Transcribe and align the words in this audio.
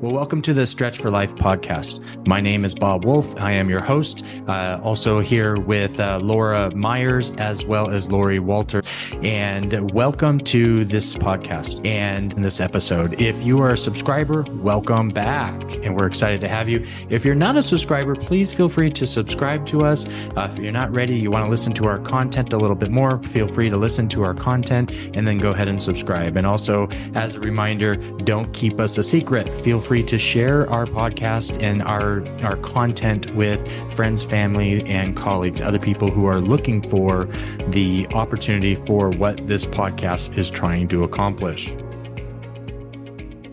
Well, 0.00 0.12
welcome 0.14 0.40
to 0.42 0.54
the 0.54 0.64
Stretch 0.64 0.96
for 0.96 1.10
Life 1.10 1.34
podcast. 1.34 2.26
My 2.26 2.40
name 2.40 2.64
is 2.64 2.74
Bob 2.74 3.04
Wolf. 3.04 3.38
I 3.38 3.52
am 3.52 3.68
your 3.68 3.82
host. 3.82 4.24
Uh, 4.48 4.80
also 4.82 5.20
here 5.20 5.60
with 5.60 6.00
uh, 6.00 6.20
Laura 6.22 6.74
Myers 6.74 7.32
as 7.32 7.66
well 7.66 7.90
as 7.90 8.08
Lori 8.08 8.38
Walter. 8.38 8.80
And 9.22 9.90
welcome 9.92 10.38
to 10.40 10.86
this 10.86 11.16
podcast 11.16 11.86
and 11.86 12.32
this 12.32 12.60
episode. 12.60 13.20
If 13.20 13.42
you 13.42 13.60
are 13.60 13.72
a 13.72 13.76
subscriber, 13.76 14.46
welcome 14.62 15.10
back. 15.10 15.52
And 15.84 15.94
we're 15.94 16.06
excited 16.06 16.40
to 16.40 16.48
have 16.48 16.66
you. 16.66 16.86
If 17.10 17.22
you're 17.22 17.34
not 17.34 17.56
a 17.56 17.62
subscriber, 17.62 18.16
please 18.16 18.50
feel 18.50 18.70
free 18.70 18.90
to 18.92 19.06
subscribe 19.06 19.66
to 19.66 19.84
us. 19.84 20.06
Uh, 20.34 20.50
if 20.50 20.58
you're 20.60 20.72
not 20.72 20.90
ready, 20.94 21.14
you 21.14 21.30
want 21.30 21.44
to 21.44 21.50
listen 21.50 21.74
to 21.74 21.84
our 21.84 21.98
content 21.98 22.54
a 22.54 22.56
little 22.56 22.74
bit 22.74 22.90
more, 22.90 23.22
feel 23.24 23.46
free 23.46 23.68
to 23.68 23.76
listen 23.76 24.08
to 24.08 24.22
our 24.22 24.32
content 24.32 24.90
and 25.12 25.28
then 25.28 25.36
go 25.36 25.50
ahead 25.50 25.68
and 25.68 25.82
subscribe. 25.82 26.38
And 26.38 26.46
also, 26.46 26.88
as 27.14 27.34
a 27.34 27.40
reminder, 27.40 27.96
don't 28.24 28.50
keep 28.54 28.80
us 28.80 28.96
a 28.96 29.02
secret. 29.02 29.46
Feel 29.62 29.78
free 29.78 29.89
free 29.90 30.04
to 30.04 30.20
share 30.20 30.70
our 30.70 30.86
podcast 30.86 31.60
and 31.60 31.82
our 31.82 32.22
our 32.44 32.56
content 32.58 33.28
with 33.34 33.60
friends, 33.92 34.22
family, 34.22 34.88
and 34.88 35.16
colleagues, 35.16 35.60
other 35.60 35.80
people 35.80 36.08
who 36.08 36.26
are 36.26 36.40
looking 36.40 36.80
for 36.80 37.24
the 37.70 38.06
opportunity 38.14 38.76
for 38.76 39.10
what 39.10 39.36
this 39.48 39.66
podcast 39.66 40.38
is 40.38 40.48
trying 40.48 40.86
to 40.86 41.02
accomplish. 41.02 41.74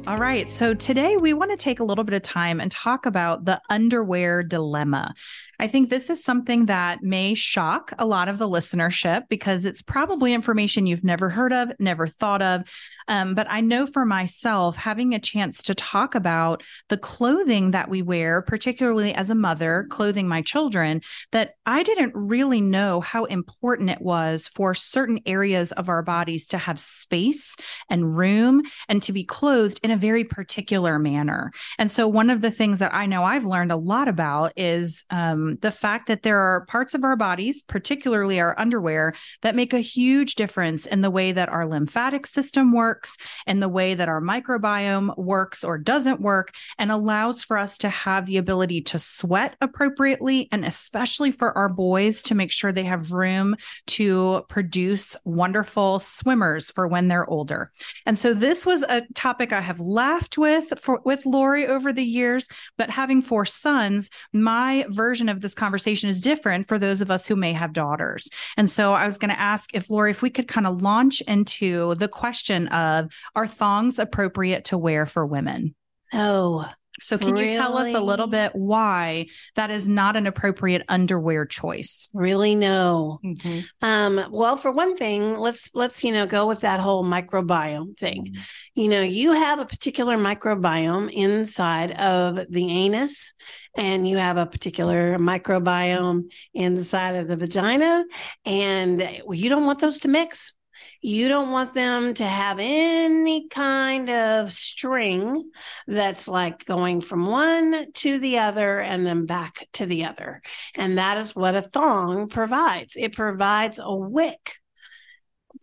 All 0.06 0.20
right. 0.20 0.48
So 0.48 0.76
today 0.76 1.18
we 1.18 1.34
want 1.34 1.50
to 1.50 1.58
take 1.58 1.80
a 1.80 1.84
little 1.84 2.04
bit 2.04 2.14
of 2.14 2.22
time 2.22 2.62
and 2.62 2.72
talk 2.72 3.08
about 3.08 3.46
the 3.46 3.60
underwear 3.72 4.44
dilemma. 4.44 5.16
I 5.60 5.68
think 5.68 5.90
this 5.90 6.10
is 6.10 6.24
something 6.24 6.68
that 6.68 7.02
may 7.02 7.34
shock 7.34 7.94
a 7.98 8.06
lot 8.06 8.28
of 8.28 8.38
the 8.38 8.48
listenership 8.48 9.24
because 9.30 9.66
it's 9.66 9.82
probably 9.82 10.34
information 10.34 10.86
you've 10.86 11.04
never 11.04 11.30
heard 11.30 11.54
of, 11.54 11.72
never 11.80 12.08
thought 12.08 12.42
of. 12.42 12.64
Um, 13.08 13.36
but 13.36 13.48
I 13.50 13.62
know 13.62 13.88
for 13.88 14.06
myself, 14.06 14.76
having 14.76 15.14
a 15.14 15.20
chance 15.20 15.64
to 15.64 15.76
talk 15.76 16.14
about 16.14 16.62
the 16.90 16.98
clothing 16.98 17.72
that 17.72 17.90
we 17.90 18.02
wear, 18.02 18.42
particularly 18.42 19.14
as 19.14 19.30
a 19.30 19.36
mother, 19.36 19.88
clothing 19.90 20.28
my 20.28 20.42
children, 20.42 21.02
that 21.32 21.54
I 21.66 21.84
didn't 21.84 22.12
really 22.14 22.60
know 22.60 23.00
how 23.00 23.26
important 23.26 23.90
it 23.90 24.02
was 24.02 24.50
for 24.50 24.74
certain 24.74 25.22
areas 25.26 25.72
of 25.72 25.90
our 25.90 26.04
bodies 26.04 26.48
to 26.50 26.58
have 26.58 26.80
space 26.80 27.56
and 27.90 28.18
room 28.18 28.64
and 28.90 29.02
to 29.04 29.14
be 29.14 29.24
clothed 29.24 29.80
in 29.84 29.92
a 29.92 29.98
very 29.98 30.26
particular 30.26 31.00
manner. 31.00 31.52
And 31.80 31.90
so, 31.90 32.08
one 32.08 32.30
of 32.30 32.42
the 32.42 32.52
things 32.52 32.80
that 32.80 32.94
I 32.94 33.06
know 33.06 33.24
I've 33.24 33.46
learned 33.46 33.72
a 33.72 33.78
lot 33.78 34.10
about 34.10 34.52
is 34.58 35.06
um, 35.10 35.47
Um, 35.48 35.58
the 35.62 35.72
fact 35.72 36.08
that 36.08 36.24
there 36.24 36.40
are 36.40 36.66
parts 36.66 36.94
of 36.94 37.04
our 37.04 37.16
bodies, 37.16 37.62
particularly 37.62 38.40
our 38.40 38.60
underwear, 38.60 39.14
that 39.42 39.56
make 39.56 39.74
a 39.74 39.80
huge 39.80 40.36
difference 40.36 40.86
in 40.86 41.02
the 41.02 41.12
way 41.12 41.32
that 41.32 41.50
our 41.50 41.68
lymphatic 41.68 42.26
system 42.26 42.72
works 42.72 42.88
works 42.88 43.18
and 43.46 43.62
the 43.62 43.70
way 43.70 43.94
that 43.94 44.10
our 44.10 44.22
microbiome 44.22 45.18
works 45.18 45.64
or 45.64 45.78
doesn't 45.78 46.22
work, 46.22 46.54
and 46.78 46.92
allows 46.92 47.44
for 47.44 47.58
us 47.58 47.78
to 47.78 47.90
have 47.90 48.26
the 48.26 48.38
ability 48.38 48.82
to 48.82 48.98
sweat 48.98 49.56
appropriately, 49.62 50.48
and 50.52 50.66
especially 50.66 51.32
for 51.32 51.58
our 51.58 51.70
boys 51.70 52.24
to 52.24 52.36
make 52.36 52.52
sure 52.52 52.72
they 52.72 52.84
have 52.84 53.12
room 53.12 53.56
to 53.86 54.46
produce 54.50 55.16
wonderful 55.26 56.00
swimmers 56.00 56.72
for 56.72 56.88
when 56.88 57.08
they're 57.08 57.30
older. 57.30 57.72
And 58.06 58.18
so 58.18 58.34
this 58.34 58.66
was 58.66 58.84
a 58.84 59.06
topic 59.14 59.52
I 59.52 59.62
have 59.62 59.80
laughed 59.80 60.38
with 60.38 60.80
for, 60.80 61.02
with 61.04 61.26
Lori 61.26 61.68
over 61.68 61.94
the 61.94 62.04
years, 62.04 62.48
but 62.78 62.90
having 62.90 63.22
four 63.22 63.46
sons, 63.46 64.10
my 64.34 64.86
version 64.90 65.30
of 65.30 65.37
this 65.42 65.54
conversation 65.54 66.10
is 66.10 66.22
different 66.22 66.68
for 66.68 66.80
those 66.80 67.02
of 67.02 67.12
us 67.12 67.28
who 67.28 67.36
may 67.36 67.54
have 67.54 67.74
daughters. 67.74 68.30
And 68.58 68.70
so 68.70 68.94
I 68.94 69.06
was 69.06 69.18
going 69.18 69.30
to 69.30 69.40
ask 69.40 69.70
if 69.74 69.90
Lori, 69.90 70.12
if 70.12 70.22
we 70.22 70.30
could 70.30 70.48
kind 70.48 70.68
of 70.68 70.82
launch 70.82 71.22
into 71.22 71.96
the 71.96 72.08
question 72.08 72.68
of 72.70 72.88
of 72.88 73.12
are 73.36 73.48
thongs 73.48 74.00
appropriate 74.00 74.66
to 74.66 74.78
wear 74.78 75.06
for 75.06 75.26
women? 75.26 75.76
No. 76.14 76.66
So, 77.00 77.18
can 77.18 77.34
really? 77.34 77.52
you 77.52 77.58
tell 77.58 77.78
us 77.78 77.94
a 77.94 78.00
little 78.00 78.28
bit 78.28 78.52
why 78.56 79.28
that 79.56 79.70
is 79.70 79.88
not 79.88 80.16
an 80.16 80.28
appropriate 80.28 80.84
underwear 80.90 81.46
choice? 81.46 82.10
Really, 82.14 82.56
no. 82.56 83.20
Mm-hmm. 83.24 83.60
Um, 83.82 84.26
well, 84.32 84.58
for 84.58 84.72
one 84.72 84.98
thing, 84.98 85.38
let's 85.38 85.74
let's 85.76 86.04
you 86.04 86.12
know 86.12 86.26
go 86.26 86.48
with 86.48 86.62
that 86.62 86.80
whole 86.80 87.04
microbiome 87.04 87.98
thing. 87.98 88.26
Mm-hmm. 88.26 88.42
You 88.76 88.90
know, 88.90 89.02
you 89.02 89.32
have 89.32 89.60
a 89.60 89.66
particular 89.66 90.18
microbiome 90.18 91.12
inside 91.12 91.92
of 91.92 92.46
the 92.50 92.70
anus, 92.70 93.34
and 93.78 94.08
you 94.08 94.18
have 94.18 94.38
a 94.38 94.46
particular 94.46 95.18
microbiome 95.18 96.24
inside 96.54 97.16
of 97.16 97.28
the 97.28 97.38
vagina, 97.38 98.06
and 98.46 99.22
you 99.30 99.50
don't 99.50 99.66
want 99.66 99.80
those 99.80 100.00
to 100.00 100.08
mix 100.08 100.54
you 101.02 101.28
don't 101.28 101.52
want 101.52 101.74
them 101.74 102.14
to 102.16 102.24
have 102.24 102.58
any 102.60 103.48
kind 103.50 104.10
of 104.10 104.52
string 104.52 105.50
that's 105.88 106.28
like 106.28 106.66
going 106.66 107.02
from 107.02 107.28
one 107.28 107.92
to 107.94 108.20
the 108.20 108.40
other 108.40 108.80
and 108.80 109.06
then 109.06 109.26
back 109.26 109.68
to 109.74 109.86
the 109.86 110.06
other. 110.06 110.42
And 110.76 110.98
that 110.98 111.18
is 111.18 111.36
what 111.36 111.56
a 111.56 111.62
thong 111.62 112.30
provides. 112.30 112.96
It 112.96 113.16
provides 113.16 113.80
a 113.82 113.96
wick 113.96 114.56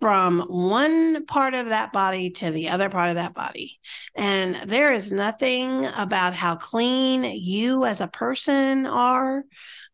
from 0.01 0.41
one 0.49 1.25
part 1.27 1.55
of 1.55 1.67
that 1.67 1.93
body 1.93 2.31
to 2.31 2.51
the 2.51 2.69
other 2.69 2.89
part 2.89 3.11
of 3.11 3.17
that 3.17 3.35
body. 3.35 3.79
And 4.15 4.69
there 4.69 4.93
is 4.93 5.13
nothing 5.13 5.87
about 5.87 6.35
how 6.35 6.57
clean 6.57 7.25
you 7.25 7.85
as 7.85 8.01
a 8.01 8.09
person 8.09 8.87
are 8.87 9.45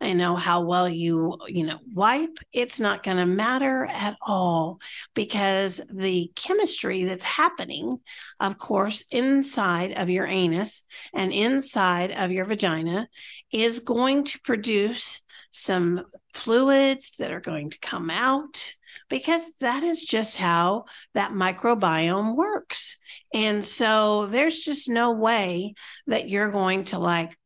I 0.00 0.14
know 0.14 0.34
how 0.34 0.62
well 0.62 0.88
you, 0.88 1.36
you 1.46 1.66
know, 1.66 1.78
wipe. 1.92 2.38
It's 2.52 2.80
not 2.80 3.02
going 3.02 3.18
to 3.18 3.26
matter 3.26 3.86
at 3.86 4.16
all 4.22 4.80
because 5.14 5.80
the 5.92 6.32
chemistry 6.34 7.04
that's 7.04 7.24
happening, 7.24 7.98
of 8.40 8.56
course, 8.56 9.04
inside 9.10 9.98
of 9.98 10.08
your 10.08 10.26
anus 10.26 10.84
and 11.12 11.32
inside 11.32 12.12
of 12.12 12.32
your 12.32 12.46
vagina 12.46 13.08
is 13.52 13.80
going 13.80 14.24
to 14.24 14.40
produce 14.40 15.20
some 15.50 16.06
fluids 16.32 17.16
that 17.18 17.32
are 17.32 17.40
going 17.40 17.70
to 17.70 17.78
come 17.80 18.08
out 18.08 18.74
because 19.08 19.50
that 19.60 19.82
is 19.82 20.02
just 20.02 20.36
how 20.36 20.84
that 21.14 21.32
microbiome 21.32 22.36
works. 22.36 22.98
And 23.34 23.64
so 23.64 24.26
there's 24.26 24.60
just 24.60 24.88
no 24.88 25.12
way 25.12 25.74
that 26.06 26.28
you're 26.28 26.52
going 26.52 26.84
to 26.84 26.98
like 26.98 27.36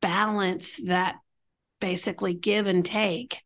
balance 0.00 0.76
that 0.86 1.16
basically 1.80 2.34
give 2.34 2.66
and 2.66 2.84
take 2.84 3.42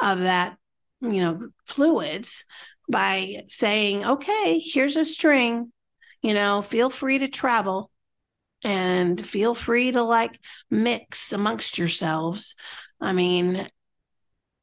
of 0.00 0.20
that, 0.20 0.56
you 1.00 1.20
know, 1.20 1.48
fluids 1.66 2.44
by 2.88 3.42
saying, 3.46 4.04
okay, 4.04 4.58
here's 4.58 4.96
a 4.96 5.04
string, 5.04 5.72
you 6.22 6.34
know, 6.34 6.62
feel 6.62 6.90
free 6.90 7.18
to 7.18 7.28
travel 7.28 7.90
and 8.62 9.24
feel 9.24 9.54
free 9.54 9.92
to 9.92 10.02
like 10.02 10.38
mix 10.70 11.32
amongst 11.32 11.78
yourselves. 11.78 12.54
I 13.00 13.12
mean, 13.12 13.68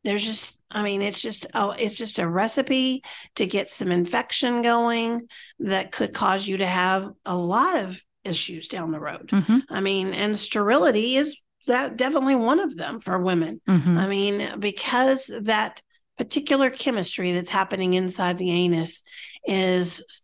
there's 0.04 0.24
just 0.24 0.60
i 0.72 0.82
mean 0.82 1.02
it's 1.02 1.22
just 1.22 1.46
oh 1.54 1.72
it's 1.72 1.98
just 1.98 2.20
a 2.20 2.28
recipe 2.28 3.04
to 3.36 3.46
get 3.46 3.70
some 3.70 3.92
infection 3.92 4.62
going 4.62 5.28
that 5.60 5.92
could 5.92 6.14
cause 6.14 6.48
you 6.48 6.58
to 6.58 6.66
have 6.66 7.10
a 7.26 7.36
lot 7.36 7.78
of 7.78 8.02
issues 8.24 8.68
down 8.68 8.92
the 8.92 9.00
road 9.00 9.30
mm-hmm. 9.32 9.60
i 9.70 9.80
mean 9.80 10.14
and 10.14 10.38
sterility 10.38 11.18
is 11.18 11.40
that 11.68 11.98
definitely 11.98 12.36
one 12.36 12.60
of 12.60 12.76
them 12.76 13.00
for 13.00 13.20
women. 13.20 13.62
Mm-hmm. 13.68 13.98
I 13.98 14.08
mean, 14.08 14.60
because 14.60 15.32
that 15.44 15.82
particular 16.18 16.70
chemistry 16.70 17.32
that's 17.32 17.50
happening 17.50 17.94
inside 17.94 18.38
the 18.38 18.52
anus 18.52 19.04
is 19.46 20.24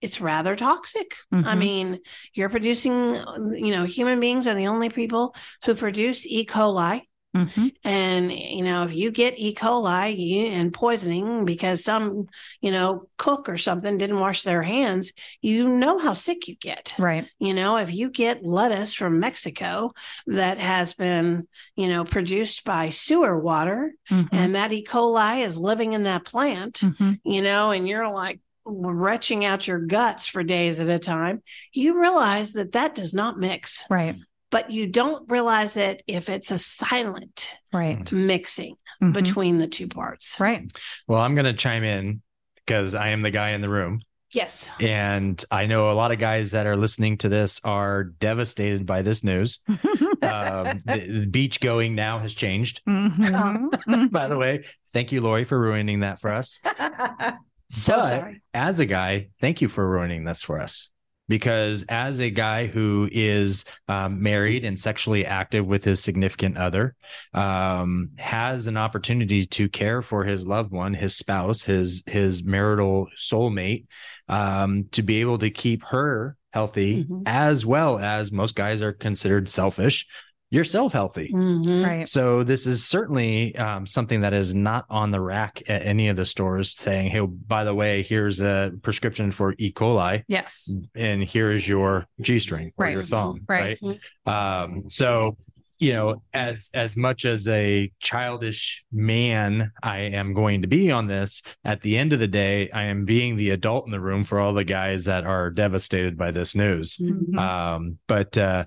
it's 0.00 0.20
rather 0.20 0.54
toxic. 0.56 1.14
Mm-hmm. 1.32 1.48
I 1.48 1.54
mean, 1.54 1.98
you're 2.34 2.48
producing, 2.48 2.94
you 2.94 3.74
know, 3.74 3.84
human 3.84 4.20
beings 4.20 4.46
are 4.46 4.54
the 4.54 4.68
only 4.68 4.90
people 4.90 5.34
who 5.64 5.74
produce 5.74 6.26
E. 6.26 6.44
coli. 6.44 7.02
Mm-hmm. 7.36 7.66
And, 7.84 8.32
you 8.32 8.64
know, 8.64 8.84
if 8.84 8.94
you 8.94 9.10
get 9.10 9.38
E. 9.38 9.54
coli 9.54 10.50
and 10.50 10.72
poisoning 10.72 11.44
because 11.44 11.84
some, 11.84 12.26
you 12.60 12.70
know, 12.70 13.08
cook 13.18 13.48
or 13.48 13.58
something 13.58 13.98
didn't 13.98 14.20
wash 14.20 14.42
their 14.42 14.62
hands, 14.62 15.12
you 15.42 15.68
know 15.68 15.98
how 15.98 16.14
sick 16.14 16.48
you 16.48 16.56
get. 16.56 16.94
Right. 16.98 17.26
You 17.38 17.54
know, 17.54 17.76
if 17.76 17.92
you 17.92 18.10
get 18.10 18.44
lettuce 18.44 18.94
from 18.94 19.20
Mexico 19.20 19.92
that 20.26 20.58
has 20.58 20.94
been, 20.94 21.46
you 21.76 21.88
know, 21.88 22.04
produced 22.04 22.64
by 22.64 22.90
sewer 22.90 23.38
water 23.38 23.92
mm-hmm. 24.10 24.34
and 24.34 24.54
that 24.54 24.72
E. 24.72 24.84
coli 24.84 25.44
is 25.44 25.58
living 25.58 25.92
in 25.92 26.04
that 26.04 26.24
plant, 26.24 26.80
mm-hmm. 26.80 27.12
you 27.24 27.42
know, 27.42 27.70
and 27.70 27.86
you're 27.86 28.10
like, 28.10 28.40
retching 28.70 29.46
out 29.46 29.66
your 29.66 29.78
guts 29.78 30.26
for 30.26 30.42
days 30.42 30.78
at 30.78 30.90
a 30.90 30.98
time, 30.98 31.42
you 31.72 31.98
realize 31.98 32.52
that 32.52 32.72
that 32.72 32.94
does 32.94 33.14
not 33.14 33.38
mix. 33.38 33.82
Right 33.88 34.16
but 34.50 34.70
you 34.70 34.86
don't 34.86 35.30
realize 35.30 35.76
it 35.76 36.02
if 36.06 36.28
it's 36.28 36.50
a 36.50 36.58
silent 36.58 37.56
right 37.72 38.10
mixing 38.12 38.74
mm-hmm. 39.02 39.12
between 39.12 39.58
the 39.58 39.66
two 39.66 39.88
parts. 39.88 40.38
Right. 40.40 40.70
Well, 41.06 41.20
I'm 41.20 41.34
going 41.34 41.44
to 41.44 41.52
chime 41.52 41.84
in 41.84 42.22
because 42.56 42.94
I 42.94 43.08
am 43.08 43.22
the 43.22 43.30
guy 43.30 43.50
in 43.50 43.60
the 43.60 43.68
room. 43.68 44.02
Yes. 44.30 44.70
And 44.78 45.42
I 45.50 45.66
know 45.66 45.90
a 45.90 45.94
lot 45.94 46.12
of 46.12 46.18
guys 46.18 46.50
that 46.50 46.66
are 46.66 46.76
listening 46.76 47.16
to 47.18 47.30
this 47.30 47.60
are 47.64 48.04
devastated 48.04 48.84
by 48.84 49.00
this 49.00 49.24
news. 49.24 49.60
um, 49.68 50.82
the, 50.84 51.20
the, 51.20 51.28
beach 51.30 51.60
going 51.60 51.94
now 51.94 52.18
has 52.18 52.34
changed. 52.34 52.82
Mm-hmm. 52.86 54.06
by 54.12 54.28
the 54.28 54.36
way, 54.36 54.64
thank 54.92 55.12
you, 55.12 55.22
Lori, 55.22 55.44
for 55.44 55.58
ruining 55.58 56.00
that 56.00 56.20
for 56.20 56.30
us. 56.30 56.58
so 57.70 57.96
but 57.96 58.08
sorry. 58.08 58.42
As 58.52 58.80
a 58.80 58.86
guy, 58.86 59.28
thank 59.40 59.62
you 59.62 59.68
for 59.68 59.88
ruining 59.88 60.24
this 60.24 60.42
for 60.42 60.60
us 60.60 60.90
because 61.28 61.82
as 61.88 62.20
a 62.20 62.30
guy 62.30 62.66
who 62.66 63.08
is 63.12 63.64
um, 63.86 64.22
married 64.22 64.64
and 64.64 64.78
sexually 64.78 65.24
active 65.26 65.68
with 65.68 65.84
his 65.84 66.02
significant 66.02 66.56
other 66.56 66.94
um, 67.34 68.10
has 68.16 68.66
an 68.66 68.76
opportunity 68.76 69.46
to 69.46 69.68
care 69.68 70.02
for 70.02 70.24
his 70.24 70.46
loved 70.46 70.72
one 70.72 70.94
his 70.94 71.14
spouse 71.14 71.62
his 71.62 72.02
his 72.06 72.42
marital 72.42 73.08
soulmate 73.16 73.86
um, 74.28 74.84
to 74.92 75.02
be 75.02 75.20
able 75.20 75.38
to 75.38 75.50
keep 75.50 75.84
her 75.84 76.36
healthy 76.52 77.04
mm-hmm. 77.04 77.22
as 77.26 77.64
well 77.66 77.98
as 77.98 78.32
most 78.32 78.54
guys 78.54 78.80
are 78.80 78.92
considered 78.92 79.48
selfish 79.48 80.06
yourself 80.50 80.92
healthy. 80.92 81.30
Mm-hmm. 81.32 81.84
Right. 81.84 82.08
So 82.08 82.42
this 82.42 82.66
is 82.66 82.86
certainly 82.86 83.54
um, 83.56 83.86
something 83.86 84.22
that 84.22 84.32
is 84.32 84.54
not 84.54 84.86
on 84.88 85.10
the 85.10 85.20
rack 85.20 85.62
at 85.68 85.84
any 85.84 86.08
of 86.08 86.16
the 86.16 86.24
stores 86.24 86.74
saying, 86.76 87.10
"Hey, 87.10 87.20
by 87.20 87.64
the 87.64 87.74
way, 87.74 88.02
here's 88.02 88.40
a 88.40 88.72
prescription 88.82 89.30
for 89.30 89.54
E. 89.58 89.72
coli." 89.72 90.24
Yes. 90.28 90.72
And 90.94 91.22
here's 91.22 91.66
your 91.66 92.06
G 92.20 92.38
string 92.38 92.72
or 92.76 92.86
right. 92.86 92.92
your 92.92 93.04
thumb. 93.04 93.42
Right. 93.48 93.78
right? 93.82 94.62
Um, 94.62 94.84
so 94.88 95.36
you 95.78 95.92
know 95.92 96.22
as 96.34 96.70
as 96.74 96.96
much 96.96 97.24
as 97.24 97.46
a 97.46 97.90
childish 98.00 98.84
man 98.92 99.70
i 99.82 99.98
am 99.98 100.34
going 100.34 100.62
to 100.62 100.68
be 100.68 100.90
on 100.90 101.06
this 101.06 101.42
at 101.64 101.82
the 101.82 101.96
end 101.96 102.12
of 102.12 102.18
the 102.18 102.26
day 102.26 102.68
i 102.70 102.82
am 102.84 103.04
being 103.04 103.36
the 103.36 103.50
adult 103.50 103.84
in 103.86 103.92
the 103.92 104.00
room 104.00 104.24
for 104.24 104.40
all 104.40 104.52
the 104.52 104.64
guys 104.64 105.04
that 105.04 105.24
are 105.24 105.50
devastated 105.50 106.18
by 106.18 106.30
this 106.30 106.54
news 106.54 106.96
mm-hmm. 106.96 107.38
um, 107.38 107.98
but 108.06 108.36
uh, 108.36 108.64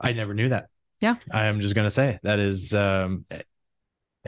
i 0.00 0.12
never 0.12 0.32
knew 0.32 0.48
that 0.48 0.68
yeah. 1.02 1.16
I'm 1.30 1.60
just 1.60 1.74
going 1.74 1.86
to 1.86 1.90
say 1.90 2.18
that 2.22 2.38
is 2.38 2.72
um, 2.72 3.26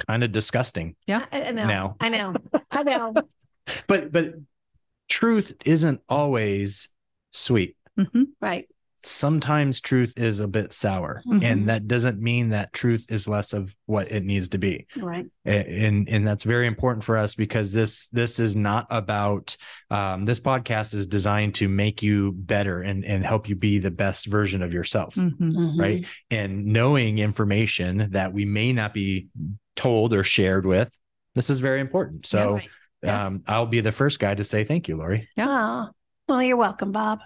kind 0.06 0.24
of 0.24 0.32
disgusting. 0.32 0.96
Yeah. 1.06 1.24
I, 1.32 1.44
I 1.44 1.50
know. 1.52 1.66
Now. 1.66 1.96
I 2.00 2.08
know. 2.10 2.34
I 2.70 2.82
know. 2.82 3.14
but, 3.86 4.12
but 4.12 4.34
truth 5.08 5.54
isn't 5.64 6.00
always 6.08 6.88
sweet. 7.30 7.76
Mm-hmm. 7.98 8.24
Right 8.42 8.68
sometimes 9.06 9.80
truth 9.80 10.14
is 10.16 10.40
a 10.40 10.48
bit 10.48 10.72
sour 10.72 11.22
mm-hmm. 11.26 11.44
and 11.44 11.68
that 11.68 11.86
doesn't 11.86 12.20
mean 12.20 12.48
that 12.48 12.72
truth 12.72 13.04
is 13.08 13.28
less 13.28 13.52
of 13.52 13.74
what 13.86 14.10
it 14.10 14.24
needs 14.24 14.48
to 14.48 14.58
be 14.58 14.86
right 14.96 15.26
and 15.44 16.08
and 16.08 16.26
that's 16.26 16.44
very 16.44 16.66
important 16.66 17.04
for 17.04 17.18
us 17.18 17.34
because 17.34 17.72
this 17.72 18.08
this 18.08 18.40
is 18.40 18.56
not 18.56 18.86
about 18.90 19.56
um, 19.90 20.24
this 20.24 20.40
podcast 20.40 20.94
is 20.94 21.06
designed 21.06 21.54
to 21.54 21.68
make 21.68 22.02
you 22.02 22.32
better 22.32 22.80
and 22.80 23.04
and 23.04 23.24
help 23.24 23.48
you 23.48 23.54
be 23.54 23.78
the 23.78 23.90
best 23.90 24.26
version 24.26 24.62
of 24.62 24.72
yourself 24.72 25.14
mm-hmm. 25.14 25.50
mm-hmm. 25.50 25.80
right 25.80 26.06
and 26.30 26.64
knowing 26.64 27.18
information 27.18 28.08
that 28.10 28.32
we 28.32 28.44
may 28.44 28.72
not 28.72 28.94
be 28.94 29.28
told 29.76 30.14
or 30.14 30.24
shared 30.24 30.64
with 30.64 30.90
this 31.34 31.50
is 31.50 31.60
very 31.60 31.80
important 31.80 32.26
so 32.26 32.50
yes. 32.50 32.68
Yes. 33.02 33.22
Um, 33.22 33.44
I'll 33.46 33.66
be 33.66 33.80
the 33.80 33.92
first 33.92 34.18
guy 34.18 34.34
to 34.34 34.44
say 34.44 34.64
thank 34.64 34.88
you, 34.88 34.96
Lori. 34.96 35.28
Yeah. 35.36 35.88
Well, 36.26 36.42
you're 36.42 36.56
welcome, 36.56 36.90
Bob. 36.90 37.20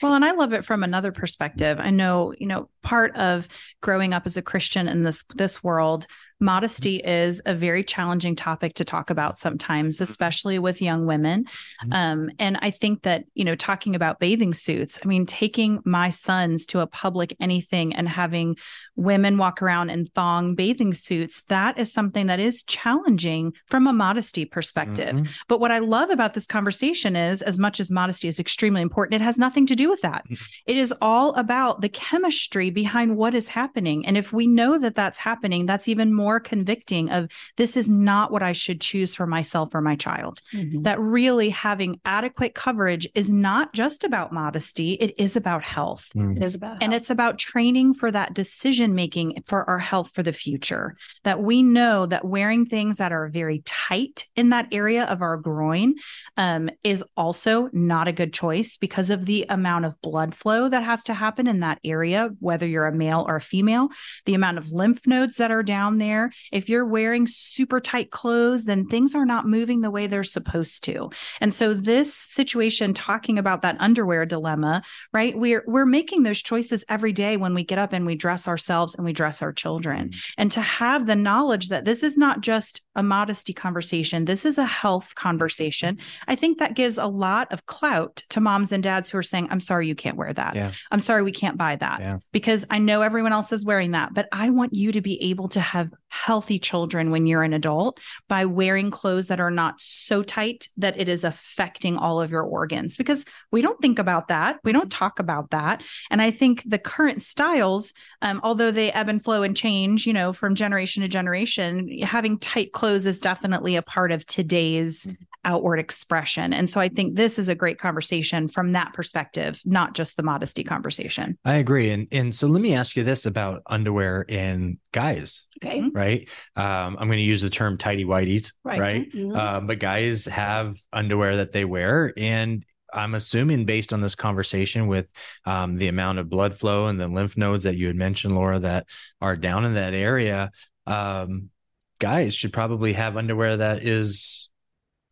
Well, 0.00 0.14
and 0.14 0.24
I 0.24 0.30
love 0.30 0.52
it 0.52 0.64
from 0.64 0.84
another 0.84 1.10
perspective. 1.10 1.78
I 1.80 1.90
know, 1.90 2.32
you 2.38 2.46
know, 2.46 2.68
part 2.82 3.16
of 3.16 3.48
growing 3.80 4.14
up 4.14 4.26
as 4.26 4.36
a 4.36 4.42
Christian 4.42 4.86
in 4.86 5.02
this 5.02 5.24
this 5.34 5.64
world, 5.64 6.06
modesty 6.40 6.96
is 6.96 7.40
a 7.46 7.54
very 7.54 7.84
challenging 7.84 8.36
topic 8.36 8.74
to 8.74 8.84
talk 8.84 9.10
about 9.10 9.38
sometimes, 9.38 9.96
mm-hmm. 9.96 10.04
especially 10.04 10.58
with 10.58 10.82
young 10.82 11.06
women. 11.06 11.44
Mm-hmm. 11.44 11.92
Um, 11.92 12.30
and 12.38 12.58
I 12.60 12.70
think 12.70 13.02
that, 13.02 13.24
you 13.34 13.44
know, 13.44 13.54
talking 13.54 13.94
about 13.94 14.18
bathing 14.18 14.54
suits, 14.54 14.98
I 15.04 15.08
mean, 15.08 15.26
taking 15.26 15.80
my 15.84 16.10
sons 16.10 16.66
to 16.66 16.80
a 16.80 16.86
public 16.86 17.36
anything 17.40 17.94
and 17.94 18.08
having 18.08 18.56
women 18.96 19.38
walk 19.38 19.62
around 19.62 19.90
in 19.90 20.06
thong 20.06 20.54
bathing 20.54 20.94
suits, 20.94 21.42
that 21.48 21.78
is 21.78 21.92
something 21.92 22.26
that 22.26 22.40
is 22.40 22.62
challenging 22.62 23.52
from 23.68 23.86
a 23.86 23.92
modesty 23.92 24.44
perspective. 24.44 25.16
Mm-hmm. 25.16 25.32
But 25.48 25.60
what 25.60 25.72
I 25.72 25.78
love 25.78 26.10
about 26.10 26.34
this 26.34 26.46
conversation 26.46 27.16
is, 27.16 27.42
as 27.42 27.58
much 27.58 27.80
as 27.80 27.90
modesty 27.90 28.28
is 28.28 28.38
extremely 28.38 28.82
important, 28.82 29.20
it 29.20 29.24
has 29.24 29.38
nothing 29.38 29.66
to 29.66 29.76
do 29.76 29.88
with 29.88 30.00
that. 30.02 30.24
Mm-hmm. 30.24 30.34
It 30.66 30.76
is 30.76 30.94
all 31.00 31.34
about 31.34 31.80
the 31.80 31.88
chemistry 31.88 32.70
behind 32.70 33.16
what 33.16 33.34
is 33.34 33.48
happening. 33.48 34.06
And 34.06 34.16
if 34.16 34.32
we 34.32 34.46
know 34.46 34.78
that 34.78 34.94
that's 34.94 35.18
happening, 35.18 35.66
that's 35.66 35.88
even 35.88 36.12
more 36.12 36.23
convicting 36.40 37.10
of 37.10 37.30
this 37.56 37.76
is 37.76 37.88
not 37.88 38.30
what 38.30 38.42
I 38.42 38.52
should 38.52 38.80
choose 38.80 39.14
for 39.14 39.26
myself 39.26 39.74
or 39.74 39.80
my 39.80 39.96
child. 39.96 40.40
Mm-hmm. 40.52 40.82
That 40.82 41.00
really 41.00 41.50
having 41.50 42.00
adequate 42.04 42.54
coverage 42.54 43.08
is 43.14 43.30
not 43.30 43.72
just 43.72 44.04
about 44.04 44.32
modesty, 44.32 44.92
it 44.94 45.14
is 45.18 45.36
about 45.36 45.62
health. 45.62 46.10
Mm-hmm. 46.16 46.38
It 46.38 46.42
is 46.42 46.54
about 46.54 46.68
health. 46.68 46.82
And 46.82 46.94
it's 46.94 47.10
about 47.10 47.38
training 47.38 47.94
for 47.94 48.10
that 48.10 48.34
decision 48.34 48.54
decision 48.74 48.94
making 48.94 49.42
for 49.46 49.68
our 49.68 49.78
health 49.78 50.12
for 50.14 50.22
the 50.22 50.32
future. 50.32 50.96
That 51.24 51.42
we 51.42 51.62
know 51.62 52.06
that 52.06 52.24
wearing 52.24 52.66
things 52.66 52.98
that 52.98 53.12
are 53.12 53.28
very 53.28 53.62
tight 53.64 54.26
in 54.36 54.50
that 54.50 54.68
area 54.72 55.04
of 55.04 55.22
our 55.22 55.36
groin 55.36 55.94
um, 56.36 56.70
is 56.82 57.04
also 57.16 57.68
not 57.72 58.08
a 58.08 58.12
good 58.12 58.32
choice 58.32 58.76
because 58.76 59.10
of 59.10 59.26
the 59.26 59.46
amount 59.48 59.86
of 59.86 60.00
blood 60.02 60.34
flow 60.34 60.68
that 60.68 60.82
has 60.82 61.04
to 61.04 61.14
happen 61.14 61.46
in 61.46 61.60
that 61.60 61.78
area, 61.84 62.30
whether 62.40 62.66
you're 62.66 62.86
a 62.86 62.94
male 62.94 63.24
or 63.28 63.36
a 63.36 63.40
female, 63.40 63.88
the 64.24 64.34
amount 64.34 64.58
of 64.58 64.72
lymph 64.72 65.06
nodes 65.06 65.36
that 65.36 65.50
are 65.50 65.62
down 65.62 65.98
there. 65.98 66.13
If 66.52 66.68
you're 66.68 66.86
wearing 66.86 67.26
super 67.26 67.80
tight 67.80 68.10
clothes, 68.10 68.64
then 68.64 68.86
things 68.86 69.14
are 69.14 69.26
not 69.26 69.46
moving 69.46 69.80
the 69.80 69.90
way 69.90 70.06
they're 70.06 70.24
supposed 70.24 70.84
to. 70.84 71.10
And 71.40 71.52
so 71.52 71.74
this 71.74 72.14
situation 72.14 72.94
talking 72.94 73.38
about 73.38 73.62
that 73.62 73.76
underwear 73.80 74.26
dilemma, 74.26 74.82
right? 75.12 75.36
We're 75.36 75.64
we're 75.66 75.86
making 75.86 76.22
those 76.22 76.42
choices 76.42 76.84
every 76.88 77.12
day 77.12 77.36
when 77.36 77.54
we 77.54 77.64
get 77.64 77.78
up 77.78 77.92
and 77.92 78.06
we 78.06 78.14
dress 78.14 78.46
ourselves 78.48 78.94
and 78.94 79.04
we 79.04 79.12
dress 79.12 79.42
our 79.42 79.52
children. 79.52 80.08
Mm-hmm. 80.08 80.18
And 80.38 80.52
to 80.52 80.60
have 80.60 81.06
the 81.06 81.16
knowledge 81.16 81.68
that 81.68 81.84
this 81.84 82.02
is 82.02 82.16
not 82.16 82.40
just 82.40 82.82
a 82.94 83.02
modesty 83.02 83.52
conversation, 83.52 84.24
this 84.24 84.44
is 84.44 84.58
a 84.58 84.64
health 84.64 85.14
conversation. 85.14 85.98
I 86.28 86.36
think 86.36 86.58
that 86.58 86.74
gives 86.74 86.98
a 86.98 87.06
lot 87.06 87.52
of 87.52 87.66
clout 87.66 88.22
to 88.30 88.40
moms 88.40 88.72
and 88.72 88.82
dads 88.82 89.10
who 89.10 89.18
are 89.18 89.22
saying, 89.22 89.48
I'm 89.50 89.60
sorry, 89.60 89.88
you 89.88 89.94
can't 89.94 90.16
wear 90.16 90.32
that. 90.32 90.54
Yeah. 90.54 90.72
I'm 90.90 91.00
sorry, 91.00 91.22
we 91.22 91.32
can't 91.32 91.56
buy 91.56 91.76
that 91.76 92.00
yeah. 92.00 92.18
because 92.32 92.64
I 92.70 92.78
know 92.78 93.02
everyone 93.02 93.32
else 93.32 93.52
is 93.52 93.64
wearing 93.64 93.92
that. 93.92 94.14
But 94.14 94.28
I 94.32 94.50
want 94.50 94.74
you 94.74 94.92
to 94.92 95.00
be 95.00 95.22
able 95.30 95.48
to 95.50 95.60
have 95.60 95.90
healthy 96.14 96.60
children 96.60 97.10
when 97.10 97.26
you're 97.26 97.42
an 97.42 97.52
adult 97.52 97.98
by 98.28 98.44
wearing 98.44 98.90
clothes 98.90 99.26
that 99.26 99.40
are 99.40 99.50
not 99.50 99.74
so 99.78 100.22
tight 100.22 100.68
that 100.76 100.98
it 100.98 101.08
is 101.08 101.24
affecting 101.24 101.98
all 101.98 102.20
of 102.20 102.30
your 102.30 102.42
organs 102.42 102.96
because 102.96 103.24
we 103.50 103.60
don't 103.60 103.80
think 103.80 103.98
about 103.98 104.28
that. 104.28 104.60
We 104.62 104.72
don't 104.72 104.92
talk 104.92 105.18
about 105.18 105.50
that. 105.50 105.82
And 106.10 106.22
I 106.22 106.30
think 106.30 106.62
the 106.64 106.78
current 106.78 107.20
styles, 107.20 107.92
um, 108.22 108.40
although 108.44 108.70
they 108.70 108.92
ebb 108.92 109.08
and 109.08 109.22
flow 109.22 109.42
and 109.42 109.56
change, 109.56 110.06
you 110.06 110.12
know, 110.12 110.32
from 110.32 110.54
generation 110.54 111.02
to 111.02 111.08
generation, 111.08 111.98
having 111.98 112.38
tight 112.38 112.72
clothes 112.72 113.06
is 113.06 113.18
definitely 113.18 113.74
a 113.74 113.82
part 113.82 114.12
of 114.12 114.24
today's 114.24 115.06
mm-hmm. 115.06 115.14
Outward 115.44 115.78
expression. 115.78 116.52
And 116.52 116.68
so 116.68 116.80
I 116.80 116.88
think 116.88 117.14
this 117.14 117.38
is 117.38 117.48
a 117.48 117.54
great 117.54 117.78
conversation 117.78 118.48
from 118.48 118.72
that 118.72 118.92
perspective, 118.92 119.60
not 119.64 119.94
just 119.94 120.16
the 120.16 120.22
modesty 120.22 120.64
conversation. 120.64 121.38
I 121.44 121.54
agree. 121.54 121.90
And 121.90 122.08
and 122.12 122.34
so 122.34 122.46
let 122.46 122.60
me 122.60 122.74
ask 122.74 122.96
you 122.96 123.04
this 123.04 123.26
about 123.26 123.62
underwear 123.66 124.22
in 124.22 124.78
guys. 124.92 125.44
Okay. 125.62 125.82
Right. 125.92 126.28
Um, 126.56 126.96
I'm 126.98 127.08
going 127.08 127.18
to 127.18 127.22
use 127.22 127.40
the 127.40 127.50
term 127.50 127.78
tidy 127.78 128.04
whiteys. 128.04 128.52
Right. 128.64 128.80
Right. 128.80 129.12
Mm-hmm. 129.12 129.36
Um, 129.36 129.66
but 129.66 129.78
guys 129.78 130.24
have 130.26 130.76
underwear 130.92 131.36
that 131.38 131.52
they 131.52 131.64
wear, 131.64 132.12
and 132.16 132.64
I'm 132.92 133.14
assuming 133.14 133.64
based 133.64 133.92
on 133.92 134.00
this 134.00 134.14
conversation 134.14 134.86
with 134.86 135.06
um, 135.44 135.76
the 135.76 135.88
amount 135.88 136.20
of 136.20 136.30
blood 136.30 136.54
flow 136.54 136.86
and 136.86 136.98
the 136.98 137.08
lymph 137.08 137.36
nodes 137.36 137.64
that 137.64 137.76
you 137.76 137.88
had 137.88 137.96
mentioned, 137.96 138.34
Laura, 138.34 138.60
that 138.60 138.86
are 139.20 139.36
down 139.36 139.64
in 139.64 139.74
that 139.74 139.94
area, 139.94 140.52
um, 140.86 141.50
guys 141.98 142.34
should 142.34 142.52
probably 142.52 142.92
have 142.92 143.16
underwear 143.16 143.56
that 143.56 143.82
is 143.82 144.48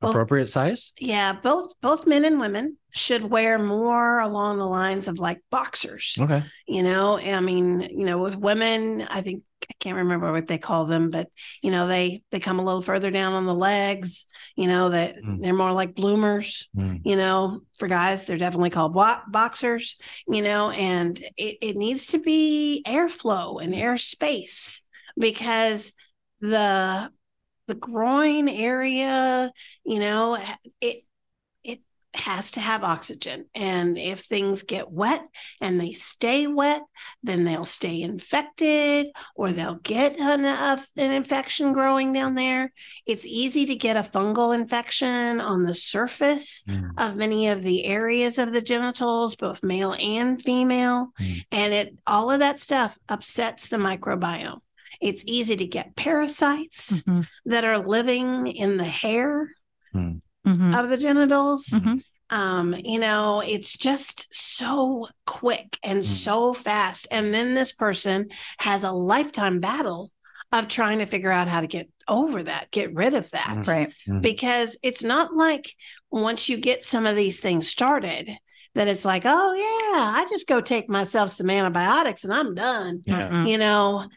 appropriate 0.03 0.49
size. 0.49 0.93
Yeah, 0.99 1.33
both 1.33 1.75
both 1.81 2.07
men 2.07 2.25
and 2.25 2.41
women 2.41 2.77
should 2.93 3.25
wear 3.25 3.59
more 3.59 4.21
along 4.21 4.59
the 4.59 4.67
lines 4.67 5.09
of 5.09 5.19
like 5.19 5.41
boxers. 5.51 6.17
Okay. 6.21 6.43
You 6.67 6.83
know, 6.83 7.19
I 7.19 7.41
mean, 7.41 7.81
you 7.81 8.05
know, 8.05 8.19
with 8.19 8.37
women, 8.37 9.03
I 9.03 9.23
think 9.23 9.43
I 9.63 9.75
can't 9.81 9.97
remember 9.97 10.31
what 10.33 10.47
they 10.47 10.59
call 10.59 10.85
them, 10.85 11.11
but 11.11 11.29
you 11.63 11.71
know, 11.71 11.87
they 11.87 12.23
they 12.31 12.41
come 12.41 12.59
a 12.59 12.65
little 12.65 12.83
further 12.83 13.11
down 13.11 13.33
on 13.33 13.47
the 13.47 13.55
legs. 13.55 14.27
You 14.57 14.67
know 14.67 14.91
that 14.91 15.17
mm. 15.17 15.41
they're 15.41 15.55
more 15.55 15.73
like 15.73 15.95
bloomers. 15.95 16.69
Mm. 16.77 17.01
You 17.05 17.17
know, 17.17 17.61
for 17.79 17.89
guys, 17.89 18.25
they're 18.25 18.37
definitely 18.37 18.71
called 18.71 18.95
boxers. 18.95 19.97
You 20.29 20.43
know, 20.43 20.71
and 20.71 21.19
it, 21.37 21.59
it 21.63 21.77
needs 21.77 22.07
to 22.07 22.19
be 22.19 22.83
airflow 22.87 23.63
and 23.63 23.73
airspace 23.73 24.81
because 25.17 25.93
the 26.41 27.11
the 27.69 27.75
groin 27.75 28.49
area, 28.49 29.53
you 29.85 30.01
know, 30.01 30.39
it 30.81 31.05
it 31.65 31.81
has 32.15 32.51
to 32.53 32.61
have 32.61 32.85
oxygen. 32.85 33.47
And 33.55 33.97
if 33.97 34.21
things 34.21 34.63
get 34.63 34.91
wet 34.91 35.23
and 35.61 35.81
they 35.81 35.93
stay 35.93 36.47
wet, 36.47 36.83
then 37.23 37.45
they'll 37.45 37.65
stay 37.65 38.03
infected 38.03 39.07
or 39.35 39.53
they'll 39.53 39.77
get 39.77 40.19
an, 40.19 40.45
an 40.45 41.13
infection 41.13 41.73
growing 41.73 42.13
down 42.13 42.35
there. 42.35 42.73
It's 43.07 43.27
easy 43.27 43.67
to 43.67 43.77
get 43.77 43.97
a 43.97 44.03
fungal 44.03 44.55
infection 44.55 45.41
on 45.41 45.63
the 45.63 45.75
surface 45.75 46.65
mm. 46.69 46.91
of 46.99 47.17
many 47.17 47.49
of 47.49 47.63
the 47.63 47.85
areas 47.87 48.39
of 48.39 48.53
the 48.53 48.63
genitals, 48.63 49.37
both 49.37 49.63
male 49.63 49.95
and 49.99 50.43
female. 50.43 51.13
Mm. 51.21 51.45
And 51.51 51.73
it 51.73 51.99
all 52.07 52.31
of 52.31 52.41
that 52.41 52.61
stuff 52.61 52.99
upsets 53.09 53.69
the 53.69 53.79
microbiome. 53.79 54.61
It's 55.03 55.25
easy 55.27 55.57
to 55.57 55.67
get 55.67 55.97
parasites 55.97 57.03
mm-hmm. 57.03 57.23
that 57.47 57.65
are 57.65 57.79
living 57.79 58.47
in 58.47 58.77
the 58.77 58.85
hair. 58.85 59.51
Mm 59.95 60.23
mm-hmm. 60.47 60.75
of 60.75 60.89
the 60.89 60.97
genitals. 60.97 61.65
Mm-hmm. 61.67 61.97
Um, 62.31 62.75
you 62.83 62.99
know, 62.99 63.43
it's 63.45 63.77
just 63.77 64.35
so 64.35 65.09
quick 65.27 65.79
and 65.85 66.01
mm. 66.01 66.05
so 66.05 66.55
fast. 66.55 67.07
And 67.11 67.33
then 67.33 67.55
this 67.55 67.73
person 67.73 68.31
has 68.59 68.85
a 68.85 68.93
lifetime 68.93 69.61
battle 69.61 70.11
of 70.51 70.69
trying 70.69 70.99
to 70.99 71.07
figure 71.07 71.31
out 71.31 71.49
how 71.49 71.61
to 71.61 71.67
get 71.67 71.91
over 72.09 72.43
that, 72.43 72.71
get 72.71 72.95
rid 72.95 73.15
of 73.15 73.31
that. 73.33 73.59
Mm. 73.59 73.69
Right. 73.69 73.95
Because 74.23 74.79
it's 74.83 75.05
not 75.05 75.35
like 75.35 75.75
once 76.11 76.49
you 76.49 76.57
get 76.57 76.83
some 76.83 77.07
of 77.07 77.17
these 77.17 77.39
things 77.39 77.69
started, 77.69 78.31
that 78.75 78.89
it's 78.89 79.05
like, 79.05 79.25
oh 79.27 79.53
yeah, 79.53 80.01
I 80.01 80.27
just 80.31 80.47
go 80.47 80.63
take 80.63 80.89
myself 80.89 81.31
some 81.31 81.51
antibiotics 81.51 82.25
and 82.25 82.33
I'm 82.33 82.55
done. 82.55 83.03
Yeah. 83.05 83.45
You 83.45 83.59
know, 83.59 84.09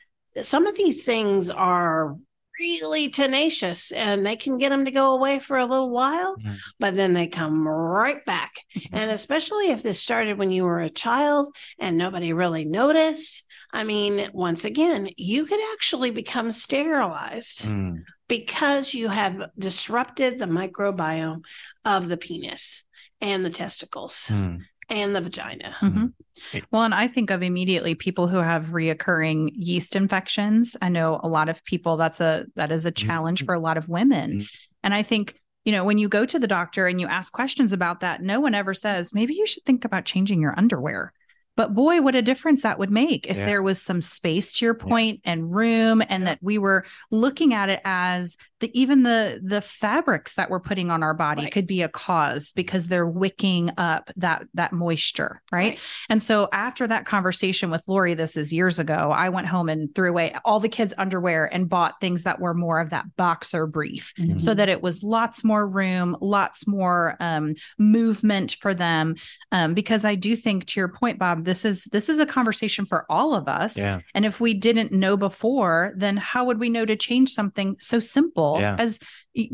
some 0.41 0.67
of 0.67 0.75
these 0.75 1.03
things 1.03 1.49
are 1.49 2.15
really 2.59 3.09
tenacious 3.09 3.91
and 3.91 4.25
they 4.25 4.35
can 4.35 4.57
get 4.57 4.69
them 4.69 4.85
to 4.85 4.91
go 4.91 5.13
away 5.13 5.39
for 5.39 5.57
a 5.57 5.65
little 5.65 5.89
while, 5.89 6.37
mm-hmm. 6.37 6.55
but 6.79 6.95
then 6.95 7.13
they 7.13 7.27
come 7.27 7.67
right 7.67 8.23
back. 8.25 8.53
Mm-hmm. 8.77 8.95
And 8.95 9.11
especially 9.11 9.71
if 9.71 9.83
this 9.83 9.99
started 9.99 10.37
when 10.37 10.51
you 10.51 10.63
were 10.63 10.79
a 10.79 10.89
child 10.89 11.53
and 11.79 11.97
nobody 11.97 12.33
really 12.33 12.65
noticed. 12.65 13.43
I 13.73 13.83
mean, 13.83 14.29
once 14.33 14.63
again, 14.63 15.09
you 15.17 15.45
could 15.45 15.59
actually 15.73 16.11
become 16.11 16.53
sterilized 16.53 17.65
mm. 17.65 18.03
because 18.29 18.93
you 18.93 19.09
have 19.09 19.49
disrupted 19.57 20.39
the 20.39 20.45
microbiome 20.45 21.43
of 21.83 22.07
the 22.07 22.15
penis 22.15 22.85
and 23.19 23.45
the 23.45 23.49
testicles. 23.49 24.29
Mm 24.31 24.61
and 24.89 25.15
the 25.15 25.21
vagina. 25.21 25.75
Mm-hmm. 25.79 26.59
Well, 26.71 26.83
and 26.83 26.93
I 26.93 27.07
think 27.07 27.29
of 27.29 27.41
immediately 27.41 27.95
people 27.95 28.27
who 28.27 28.37
have 28.37 28.65
reoccurring 28.65 29.51
yeast 29.53 29.95
infections. 29.95 30.75
I 30.81 30.89
know 30.89 31.19
a 31.23 31.29
lot 31.29 31.49
of 31.49 31.63
people 31.63 31.97
that's 31.97 32.19
a 32.19 32.45
that 32.55 32.71
is 32.71 32.85
a 32.85 32.91
challenge 32.91 33.39
mm-hmm. 33.39 33.45
for 33.45 33.53
a 33.53 33.59
lot 33.59 33.77
of 33.77 33.89
women. 33.89 34.31
Mm-hmm. 34.31 34.43
And 34.83 34.93
I 34.93 35.01
think, 35.03 35.39
you 35.63 35.71
know, 35.71 35.83
when 35.83 35.97
you 35.97 36.07
go 36.07 36.25
to 36.25 36.37
the 36.37 36.47
doctor 36.47 36.87
and 36.87 37.01
you 37.01 37.07
ask 37.07 37.31
questions 37.33 37.73
about 37.73 38.01
that, 38.01 38.21
no 38.21 38.39
one 38.39 38.53
ever 38.53 38.73
says, 38.73 39.13
maybe 39.13 39.33
you 39.33 39.47
should 39.47 39.63
think 39.63 39.85
about 39.85 40.05
changing 40.05 40.41
your 40.41 40.53
underwear. 40.57 41.11
But 41.55 41.73
boy, 41.73 42.01
what 42.01 42.15
a 42.15 42.21
difference 42.21 42.63
that 42.63 42.79
would 42.79 42.91
make 42.91 43.27
if 43.27 43.37
yeah. 43.37 43.45
there 43.45 43.63
was 43.63 43.81
some 43.81 44.01
space 44.01 44.53
to 44.53 44.65
your 44.65 44.73
point, 44.73 45.21
yeah. 45.23 45.33
and 45.33 45.55
room 45.55 46.01
and 46.01 46.23
yeah. 46.23 46.31
that 46.31 46.39
we 46.41 46.57
were 46.57 46.85
looking 47.11 47.53
at 47.53 47.69
it 47.69 47.81
as 47.85 48.37
the 48.59 48.79
even 48.79 49.03
the 49.03 49.39
the 49.43 49.61
fabrics 49.61 50.35
that 50.35 50.49
we're 50.49 50.59
putting 50.59 50.89
on 50.89 51.03
our 51.03 51.13
body 51.13 51.43
right. 51.43 51.51
could 51.51 51.67
be 51.67 51.81
a 51.81 51.89
cause 51.89 52.51
because 52.53 52.87
they're 52.87 53.07
wicking 53.07 53.69
up 53.77 54.09
that 54.15 54.45
that 54.53 54.71
moisture 54.71 55.41
right? 55.51 55.71
right? 55.71 55.79
and 56.09 56.23
so 56.23 56.47
after 56.53 56.87
that 56.87 57.05
conversation 57.05 57.69
with 57.69 57.83
lori 57.87 58.13
this 58.13 58.37
is 58.37 58.53
years 58.53 58.79
ago 58.79 59.11
i 59.13 59.29
went 59.29 59.47
home 59.47 59.67
and 59.67 59.93
threw 59.93 60.09
away 60.09 60.33
all 60.45 60.59
the 60.59 60.69
kids 60.69 60.93
underwear 60.97 61.53
and 61.53 61.69
bought 61.69 61.99
things 61.99 62.23
that 62.23 62.39
were 62.39 62.53
more 62.53 62.79
of 62.79 62.89
that 62.91 63.05
boxer 63.17 63.67
brief 63.67 64.13
mm-hmm. 64.17 64.37
so 64.37 64.53
that 64.53 64.69
it 64.69 64.81
was 64.81 65.03
lots 65.03 65.43
more 65.43 65.67
room 65.67 66.15
lots 66.21 66.65
more 66.65 67.15
um, 67.19 67.55
movement 67.77 68.55
for 68.59 68.73
them 68.73 69.15
um, 69.51 69.73
because 69.73 70.05
i 70.05 70.15
do 70.15 70.35
think 70.35 70.65
to 70.65 70.79
your 70.79 70.89
point 70.89 71.19
bob 71.19 71.43
this 71.45 71.63
is 71.63 71.85
this 71.85 72.09
is 72.09 72.19
a 72.19 72.25
conversation 72.25 72.85
for 72.85 73.05
all 73.09 73.33
of 73.33 73.47
us 73.47 73.77
yeah. 73.77 74.01
and 74.13 74.25
if 74.25 74.39
we 74.39 74.53
didn't 74.53 74.91
know 74.91 75.15
before 75.15 75.93
then 75.95 76.17
how 76.17 76.43
would 76.43 76.59
we 76.59 76.69
know 76.69 76.85
to 76.85 76.95
change 76.95 77.31
something 77.33 77.75
so 77.79 77.99
simple 77.99 78.57
yeah. 78.59 78.75
as 78.77 78.99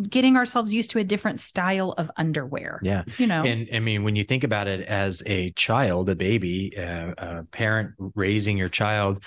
getting 0.09 0.37
ourselves 0.37 0.73
used 0.73 0.91
to 0.91 0.99
a 0.99 1.03
different 1.03 1.39
style 1.39 1.93
of 1.97 2.11
underwear. 2.17 2.79
Yeah. 2.83 3.03
You 3.17 3.27
know, 3.27 3.43
and 3.43 3.67
I 3.73 3.79
mean, 3.79 4.03
when 4.03 4.15
you 4.15 4.23
think 4.23 4.43
about 4.43 4.67
it 4.67 4.81
as 4.87 5.23
a 5.25 5.51
child, 5.51 6.09
a 6.09 6.15
baby, 6.15 6.77
uh, 6.77 7.13
a 7.17 7.43
parent 7.51 7.93
raising 8.15 8.57
your 8.57 8.69
child, 8.69 9.23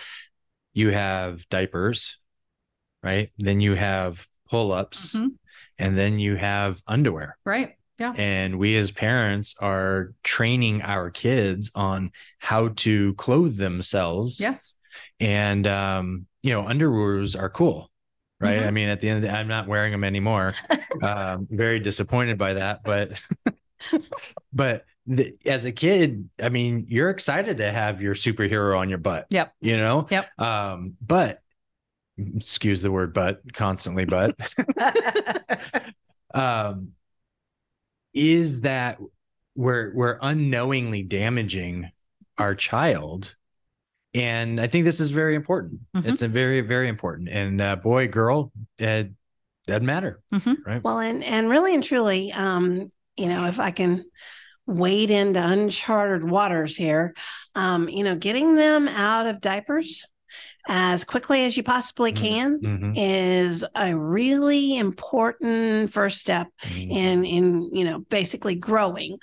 you 0.73 0.91
have 0.91 1.49
diapers, 1.49 2.19
right? 3.03 3.31
Then 3.39 3.61
you 3.61 3.75
have 3.75 4.27
pull 4.49 4.73
ups, 4.73 5.15
mm-hmm. 5.15 5.29
and 5.79 5.99
then 5.99 6.19
you 6.19 6.37
have 6.37 6.81
underwear. 6.87 7.37
Right. 7.45 7.77
Yeah. 7.99 8.13
And 8.17 8.59
we 8.59 8.77
as 8.77 8.91
parents 8.91 9.55
are 9.61 10.13
training 10.23 10.83
our 10.83 11.11
kids 11.11 11.71
on 11.75 12.11
how 12.39 12.69
to 12.77 13.15
clothe 13.15 13.57
themselves. 13.57 14.41
Yes. 14.41 14.75
And, 15.21 15.67
um, 15.67 16.27
you 16.43 16.53
know, 16.53 16.65
underwears 16.65 17.39
are 17.39 17.51
cool 17.51 17.91
right? 18.41 18.59
Mm-hmm. 18.59 18.69
I 18.69 18.71
mean, 18.73 18.89
at 18.89 19.01
the 19.01 19.09
end, 19.09 19.23
the 19.23 19.29
day, 19.29 19.33
I'm 19.33 19.49
not 19.49 19.67
wearing 19.69 19.93
them 19.93 20.05
anymore. 20.05 20.55
um, 21.03 21.47
very 21.51 21.81
disappointed 21.81 22.37
by 22.37 22.55
that, 22.55 22.81
but 22.85 23.13
but 24.53 24.85
the, 25.07 25.35
as 25.47 25.65
a 25.65 25.73
kid, 25.73 26.29
I 26.43 26.49
mean, 26.51 26.87
you're 26.89 27.11
excited 27.11 27.59
to 27.59 27.71
have 27.71 28.03
your 28.03 28.15
superhero 28.15 28.79
on 28.79 28.89
your 28.89 28.99
butt. 28.99 29.27
Yep. 29.31 29.55
You 29.61 29.77
know. 29.77 30.07
Yep. 30.11 30.39
Um, 30.39 30.97
but 31.01 31.41
excuse 32.37 32.81
the 32.81 32.91
word 32.91 33.13
but 33.13 33.41
constantly 33.55 34.05
but 34.05 34.37
um 36.35 36.93
is 38.15 38.63
that 38.63 38.99
we're 39.55 39.93
we're 39.95 40.19
unknowingly 40.23 41.03
damaging 41.03 41.91
our 42.39 42.55
child 42.55 43.37
and 44.15 44.61
I 44.61 44.69
think 44.69 44.85
this 44.85 45.01
is 45.01 45.11
very 45.11 45.35
important. 45.35 45.81
Mm-hmm. 45.97 46.09
It's 46.09 46.23
a 46.23 46.29
very 46.29 46.61
very 46.61 46.89
important. 46.89 47.29
And 47.29 47.61
uh, 47.61 47.77
boy, 47.77 48.09
girl, 48.09 48.53
it 48.79 49.11
doesn't 49.67 49.87
matter, 49.87 50.23
mm-hmm. 50.33 50.55
right? 50.65 50.83
Well, 50.83 51.01
and 51.01 51.23
and 51.25 51.49
really 51.49 51.75
and 51.75 51.83
truly, 51.83 52.33
um, 52.33 52.93
you 53.17 53.27
know, 53.27 53.47
if 53.47 53.59
I 53.59 53.73
can 53.73 54.05
wade 54.67 55.11
into 55.11 55.45
uncharted 55.45 56.29
waters 56.29 56.77
here, 56.77 57.15
um, 57.55 57.89
you 57.89 58.05
know, 58.05 58.15
getting 58.15 58.55
them 58.55 58.89
out 58.89 59.27
of 59.27 59.41
diapers 59.41 60.07
as 60.69 61.05
quickly 61.05 61.45
as 61.45 61.57
you 61.57 61.63
possibly 61.63 62.13
mm-hmm. 62.13 62.25
can 62.25 62.61
mm-hmm. 62.61 62.93
is 62.97 63.65
a 63.75 63.95
really 63.95 64.77
important 64.77 65.93
first 65.93 66.19
step 66.19 66.49
mm-hmm. 66.63 66.91
in 66.91 67.25
in 67.25 67.71
you 67.73 67.85
know 67.85 68.01
basically 68.01 68.55
growing 68.55 69.19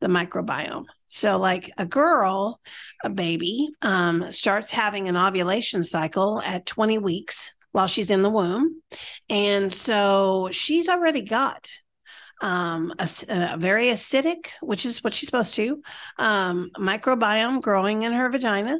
the 0.00 0.08
microbiome 0.08 0.86
so, 1.08 1.38
like 1.38 1.72
a 1.78 1.86
girl, 1.86 2.60
a 3.02 3.08
baby, 3.08 3.70
um, 3.80 4.30
starts 4.30 4.72
having 4.72 5.08
an 5.08 5.16
ovulation 5.16 5.82
cycle 5.82 6.42
at 6.42 6.66
20 6.66 6.98
weeks 6.98 7.54
while 7.72 7.86
she's 7.86 8.10
in 8.10 8.22
the 8.22 8.30
womb. 8.30 8.82
And 9.30 9.72
so 9.72 10.50
she's 10.52 10.88
already 10.88 11.22
got 11.22 11.70
um, 12.40 12.92
a, 12.98 13.08
a, 13.28 13.56
very 13.56 13.86
acidic, 13.86 14.48
which 14.60 14.86
is 14.86 15.02
what 15.02 15.12
she's 15.12 15.28
supposed 15.28 15.54
to, 15.54 15.82
um, 16.18 16.70
microbiome 16.76 17.60
growing 17.60 18.02
in 18.02 18.12
her 18.12 18.28
vagina. 18.30 18.78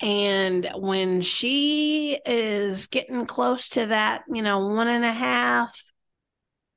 And 0.00 0.68
when 0.74 1.20
she 1.20 2.18
is 2.26 2.88
getting 2.88 3.26
close 3.26 3.70
to 3.70 3.86
that, 3.86 4.24
you 4.32 4.42
know, 4.42 4.74
one 4.74 4.88
and 4.88 5.04
a 5.04 5.12
half, 5.12 5.80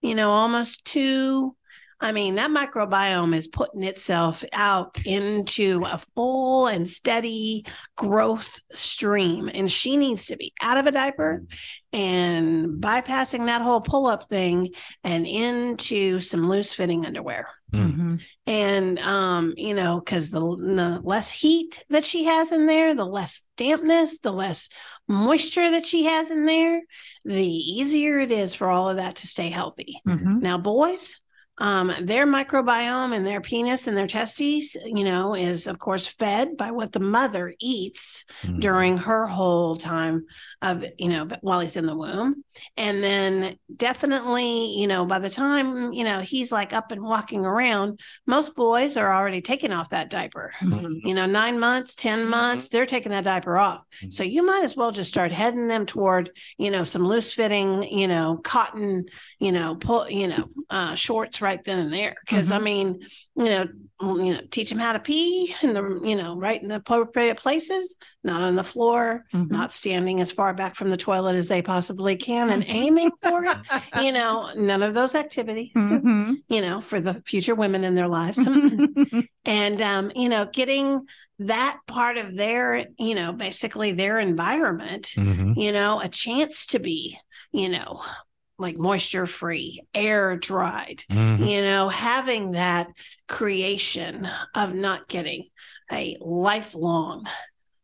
you 0.01 0.15
know, 0.15 0.31
almost 0.31 0.85
two, 0.85 1.55
I 2.01 2.13
mean, 2.13 2.35
that 2.35 2.49
microbiome 2.49 3.35
is 3.35 3.47
putting 3.47 3.83
itself 3.83 4.43
out 4.53 4.97
into 5.05 5.83
a 5.85 5.99
full 6.15 6.67
and 6.67 6.87
steady 6.87 7.65
growth 7.97 8.61
stream. 8.71 9.49
And 9.53 9.69
she 9.69 9.97
needs 9.97 10.27
to 10.27 10.37
be 10.37 10.53
out 10.61 10.77
of 10.77 10.87
a 10.87 10.91
diaper 10.91 11.43
and 11.91 12.81
bypassing 12.81 13.45
that 13.45 13.61
whole 13.61 13.81
pull 13.81 14.07
up 14.07 14.29
thing 14.29 14.69
and 15.03 15.27
into 15.27 16.21
some 16.21 16.47
loose 16.47 16.71
fitting 16.71 17.05
underwear. 17.05 17.47
Mm-hmm. 17.73 18.15
And, 18.47 18.99
um, 18.99 19.53
you 19.57 19.75
know, 19.75 19.99
because 19.99 20.31
the, 20.31 20.39
the 20.39 21.01
less 21.03 21.29
heat 21.29 21.83
that 21.89 22.05
she 22.05 22.23
has 22.25 22.51
in 22.51 22.65
there, 22.65 22.95
the 22.95 23.05
less 23.05 23.43
dampness, 23.57 24.19
the 24.19 24.31
less 24.31 24.69
moisture 25.07 25.69
that 25.69 25.85
she 25.85 26.05
has 26.05 26.31
in 26.31 26.45
there, 26.45 26.81
the 27.25 27.45
easier 27.45 28.19
it 28.19 28.31
is 28.31 28.55
for 28.55 28.69
all 28.69 28.89
of 28.89 28.97
that 28.97 29.17
to 29.17 29.27
stay 29.27 29.49
healthy. 29.49 30.01
Mm-hmm. 30.07 30.39
Now, 30.39 30.57
boys, 30.57 31.19
um, 31.59 31.93
their 32.01 32.25
microbiome 32.25 33.13
and 33.13 33.27
their 33.27 33.41
penis 33.41 33.87
and 33.87 33.97
their 33.97 34.07
testes, 34.07 34.75
you 34.85 35.03
know, 35.03 35.35
is 35.35 35.67
of 35.67 35.77
course 35.77 36.07
fed 36.07 36.55
by 36.55 36.71
what 36.71 36.93
the 36.93 36.99
mother 36.99 37.53
eats 37.59 38.23
mm-hmm. 38.43 38.59
during 38.59 38.97
her 38.97 39.27
whole 39.27 39.75
time 39.75 40.25
of, 40.61 40.85
you 40.97 41.09
know, 41.09 41.27
while 41.41 41.59
he's 41.59 41.75
in 41.75 41.85
the 41.85 41.95
womb. 41.95 42.43
And 42.77 43.03
then 43.03 43.57
definitely, 43.75 44.77
you 44.77 44.87
know, 44.87 45.05
by 45.05 45.19
the 45.19 45.29
time, 45.29 45.91
you 45.91 46.03
know, 46.03 46.19
he's 46.19 46.51
like 46.51 46.71
up 46.71 46.91
and 46.91 47.01
walking 47.01 47.45
around, 47.45 47.99
most 48.25 48.55
boys 48.55 48.95
are 48.95 49.13
already 49.13 49.41
taking 49.41 49.73
off 49.73 49.89
that 49.89 50.09
diaper. 50.09 50.53
Mm-hmm. 50.59 51.07
You 51.07 51.13
know, 51.13 51.25
nine 51.25 51.59
months, 51.59 51.95
10 51.95 52.19
mm-hmm. 52.19 52.29
months, 52.29 52.69
they're 52.69 52.85
taking 52.85 53.11
that 53.11 53.25
diaper 53.25 53.57
off. 53.57 53.81
Mm-hmm. 54.01 54.11
So 54.11 54.23
you 54.23 54.43
might 54.43 54.63
as 54.63 54.77
well 54.77 54.91
just 54.91 55.09
start 55.09 55.31
heading 55.31 55.67
them 55.67 55.85
toward, 55.85 56.31
you 56.57 56.71
know, 56.71 56.83
some 56.83 57.05
loose 57.05 57.33
fitting, 57.33 57.83
you 57.83 58.07
know, 58.07 58.39
cotton, 58.43 59.05
you 59.39 59.51
know, 59.51 59.75
pull, 59.75 60.09
you 60.09 60.27
know, 60.27 60.49
uh, 60.69 60.95
shorts 60.95 61.41
right 61.41 61.48
then 61.57 61.79
and 61.79 61.93
there. 61.93 62.15
because 62.25 62.49
mm-hmm. 62.49 62.61
I 62.61 62.63
mean, 62.63 62.99
you 63.35 63.45
know, 63.45 63.67
you 64.01 64.33
know, 64.33 64.41
teach 64.49 64.69
them 64.69 64.79
how 64.79 64.93
to 64.93 64.99
pee 64.99 65.53
in 65.61 65.73
the, 65.73 66.01
you 66.03 66.15
know, 66.15 66.37
right 66.37 66.61
in 66.61 66.69
the 66.69 66.75
appropriate 66.75 67.37
places, 67.37 67.97
not 68.23 68.41
on 68.41 68.55
the 68.55 68.63
floor, 68.63 69.25
mm-hmm. 69.33 69.53
not 69.53 69.73
standing 69.73 70.21
as 70.21 70.31
far 70.31 70.53
back 70.53 70.75
from 70.75 70.89
the 70.89 70.97
toilet 70.97 71.35
as 71.35 71.49
they 71.49 71.61
possibly 71.61 72.15
can 72.15 72.49
and 72.49 72.63
aiming 72.67 73.11
for 73.21 73.45
it. 73.45 73.57
You 74.01 74.11
know, 74.13 74.51
none 74.55 74.83
of 74.83 74.93
those 74.93 75.15
activities, 75.15 75.73
mm-hmm. 75.75 76.33
you 76.49 76.61
know, 76.61 76.79
for 76.79 77.01
the 77.01 77.21
future 77.25 77.55
women 77.55 77.83
in 77.83 77.95
their 77.95 78.07
lives. 78.07 78.37
and, 79.45 79.81
um, 79.81 80.11
you 80.15 80.29
know, 80.29 80.45
getting 80.45 81.05
that 81.39 81.79
part 81.87 82.17
of 82.17 82.35
their, 82.35 82.85
you 82.97 83.15
know, 83.15 83.33
basically 83.33 83.91
their 83.91 84.19
environment, 84.19 85.13
mm-hmm. 85.15 85.53
you 85.59 85.71
know, 85.71 85.99
a 85.99 86.07
chance 86.07 86.67
to 86.67 86.79
be, 86.79 87.17
you 87.51 87.69
know, 87.69 88.01
like 88.59 88.77
moisture 88.77 89.25
free, 89.25 89.81
air 89.95 90.35
dried, 90.35 91.03
mm-hmm. 91.09 91.43
you 91.43 91.61
know, 91.61 91.87
having 91.87 92.51
that 92.51 92.89
creation 93.27 94.27
of 94.53 94.75
not 94.75 95.07
getting 95.07 95.45
a 95.91 96.17
lifelong, 96.19 97.25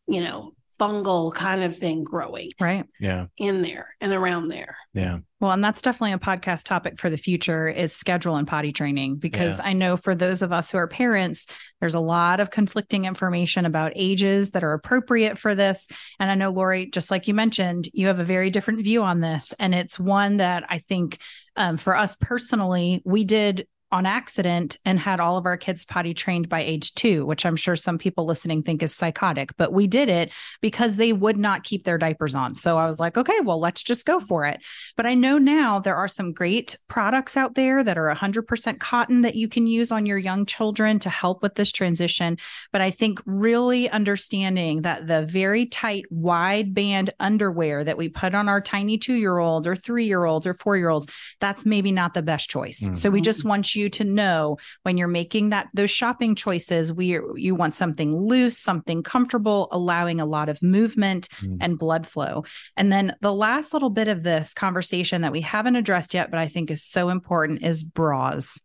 you 0.08 0.22
know, 0.22 0.54
fungal 0.80 1.34
kind 1.34 1.64
of 1.64 1.76
thing 1.76 2.04
growing. 2.04 2.52
Right. 2.60 2.86
Yeah. 3.00 3.28
In 3.38 3.62
there 3.62 3.96
and 4.02 4.12
around 4.12 4.50
there. 4.50 4.78
Yeah. 4.94 5.20
Well, 5.40 5.52
and 5.52 5.64
that's 5.64 5.82
definitely 5.82 6.14
a 6.14 6.18
podcast 6.18 6.64
topic 6.64 7.00
for 7.00 7.10
the 7.10 7.18
future 7.18 7.68
is 7.68 7.94
schedule 7.94 8.36
and 8.36 8.48
potty 8.48 8.72
training 8.72 9.18
because 9.18 9.60
yeah. 9.60 9.66
I 9.68 9.74
know 9.74 9.98
for 9.98 10.16
those 10.16 10.42
of 10.42 10.52
us 10.52 10.72
who 10.72 10.78
are 10.78 10.88
parents, 10.88 11.48
there's 11.80 11.94
a 11.94 12.00
lot 12.00 12.40
of 12.40 12.50
conflicting 12.50 13.06
information 13.06 13.66
about 13.66 13.92
ages 13.96 14.52
that 14.52 14.64
are 14.64 14.74
appropriate 14.74 15.38
for 15.38 15.54
this. 15.54 15.88
And 16.20 16.32
I 16.32 16.36
know 16.36 16.52
Lori, 16.52 16.90
just 16.90 17.12
like 17.12 17.28
you 17.28 17.34
mentioned, 17.34 17.90
you 17.94 18.08
have 18.08 18.20
a 18.20 18.24
very 18.24 18.50
different 18.50 18.84
view 18.84 19.04
on 19.04 19.20
this. 19.20 19.54
And 19.60 19.76
it's 19.76 20.00
one 20.00 20.38
that 20.38 20.64
I 20.70 20.80
think 20.80 21.20
um, 21.56 21.78
for 21.78 21.96
us 21.96 22.16
personally, 22.16 23.02
we 23.06 23.24
did 23.24 23.68
on 23.96 24.06
accident 24.06 24.78
and 24.84 25.00
had 25.00 25.22
all 25.22 25.38
of 25.38 25.46
our 25.46 25.56
kids 25.56 25.86
potty 25.86 26.14
trained 26.14 26.50
by 26.50 26.62
age 26.62 26.94
two, 26.96 27.26
which 27.26 27.46
I'm 27.46 27.56
sure 27.56 27.78
some 27.78 27.98
people 27.98 28.26
listening 28.26 28.62
think 28.62 28.84
is 28.84 28.94
psychotic, 28.94 29.56
but 29.56 29.72
we 29.72 29.88
did 29.88 30.10
it 30.10 30.34
because 30.60 30.98
they 30.98 31.14
would 31.14 31.38
not 31.38 31.64
keep 31.64 31.86
their 31.86 31.98
diapers 31.98 32.36
on. 32.36 32.56
So 32.56 32.78
I 32.78 32.88
was 32.88 33.00
like, 33.00 33.18
okay, 33.18 33.40
well, 33.40 33.58
let's 33.58 33.82
just 33.82 34.06
go 34.06 34.20
for 34.20 34.46
it. 34.46 34.62
But 34.98 35.06
I 35.06 35.14
know 35.14 35.38
now 35.38 35.80
there 35.80 35.96
are 35.96 36.10
some 36.10 36.34
great 36.34 36.76
products 36.90 37.38
out 37.38 37.56
there 37.56 37.86
that 37.86 37.98
are 37.98 38.14
100% 38.14 38.80
cotton 38.80 39.22
that 39.22 39.36
you 39.36 39.48
can 39.48 39.66
use 39.66 39.94
on 39.94 40.06
your 40.06 40.18
young 40.18 40.46
children 40.46 41.00
to 41.00 41.10
help 41.10 41.42
with 41.42 41.56
this 41.56 41.72
transition. 41.72 42.38
But 42.74 42.82
I 42.82 42.92
think 42.92 43.22
really 43.26 43.90
understanding 43.90 44.82
that 44.82 45.08
the 45.08 45.26
very 45.26 45.68
tight, 45.68 46.04
wide 46.10 46.74
band 46.74 47.12
underwear 47.22 47.82
that 47.86 47.98
we 47.98 48.10
put 48.10 48.36
on 48.36 48.50
our 48.50 48.60
tiny 48.60 48.98
two 48.98 49.14
year 49.14 49.40
olds 49.40 49.66
or 49.66 49.78
three 49.78 50.04
year 50.04 50.26
olds 50.26 50.46
or 50.46 50.54
four 50.54 50.76
year 50.76 50.90
olds, 50.90 51.08
that's 51.40 51.66
maybe 51.66 51.94
not 51.94 52.14
the 52.14 52.22
best 52.22 52.50
choice. 52.50 52.84
Mm-hmm. 52.84 52.96
So 52.96 53.10
we 53.10 53.22
just 53.22 53.46
want 53.46 53.74
you 53.74 53.85
to 53.90 54.04
know 54.04 54.58
when 54.84 54.98
you're 54.98 55.08
making 55.08 55.50
that 55.50 55.68
those 55.74 55.90
shopping 55.90 56.36
choices, 56.36 56.92
we 56.92 57.20
you 57.36 57.56
want 57.56 57.76
something 57.76 58.16
loose, 58.16 58.58
something 58.58 59.04
comfortable, 59.04 59.68
allowing 59.72 60.20
a 60.20 60.26
lot 60.26 60.50
of 60.50 60.62
movement 60.62 61.30
mm. 61.42 61.58
and 61.62 61.80
blood 61.80 62.08
flow. 62.08 62.44
And 62.78 62.92
then 62.92 63.16
the 63.22 63.34
last 63.34 63.74
little 63.74 63.90
bit 63.90 64.08
of 64.08 64.24
this 64.24 64.54
conversation 64.54 65.22
that 65.22 65.32
we 65.32 65.42
haven't 65.42 65.76
addressed 65.76 66.14
yet, 66.14 66.32
but 66.32 66.40
I 66.40 66.48
think 66.48 66.72
is 66.72 66.84
so 66.84 67.10
important 67.10 67.64
is 67.64 67.84
bras. 67.84 68.60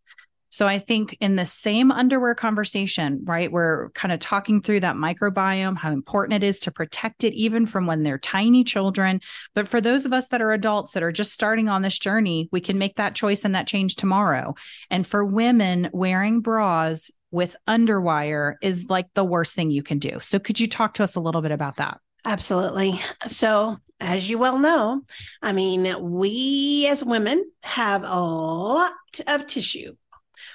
So 0.50 0.66
I 0.66 0.78
think 0.78 1.16
in 1.20 1.36
the 1.36 1.46
same 1.46 1.90
underwear 1.90 2.34
conversation, 2.34 3.20
right, 3.24 3.50
we're 3.50 3.90
kind 3.90 4.12
of 4.12 4.18
talking 4.18 4.60
through 4.60 4.80
that 4.80 4.96
microbiome, 4.96 5.78
how 5.78 5.92
important 5.92 6.42
it 6.42 6.46
is 6.46 6.58
to 6.60 6.72
protect 6.72 7.24
it 7.24 7.34
even 7.34 7.66
from 7.66 7.86
when 7.86 8.02
they're 8.02 8.18
tiny 8.18 8.64
children. 8.64 9.20
But 9.54 9.68
for 9.68 9.80
those 9.80 10.04
of 10.04 10.12
us 10.12 10.28
that 10.28 10.42
are 10.42 10.52
adults 10.52 10.92
that 10.92 11.02
are 11.02 11.12
just 11.12 11.32
starting 11.32 11.68
on 11.68 11.82
this 11.82 11.98
journey, 11.98 12.48
we 12.50 12.60
can 12.60 12.78
make 12.78 12.96
that 12.96 13.14
choice 13.14 13.44
and 13.44 13.54
that 13.54 13.68
change 13.68 13.94
tomorrow. 13.94 14.54
And 14.90 15.06
for 15.06 15.24
women, 15.24 15.88
wearing 15.92 16.40
bras 16.40 17.10
with 17.30 17.56
underwire 17.68 18.56
is 18.60 18.90
like 18.90 19.06
the 19.14 19.24
worst 19.24 19.54
thing 19.54 19.70
you 19.70 19.84
can 19.84 20.00
do. 20.00 20.18
So 20.20 20.40
could 20.40 20.58
you 20.58 20.66
talk 20.66 20.94
to 20.94 21.04
us 21.04 21.14
a 21.14 21.20
little 21.20 21.42
bit 21.42 21.52
about 21.52 21.76
that? 21.76 21.98
Absolutely. 22.24 23.00
So, 23.26 23.78
as 24.02 24.28
you 24.30 24.38
well 24.38 24.58
know, 24.58 25.02
I 25.42 25.52
mean, 25.52 25.94
we 26.00 26.86
as 26.88 27.04
women 27.04 27.50
have 27.62 28.02
a 28.02 28.20
lot 28.20 28.92
of 29.26 29.46
tissue 29.46 29.94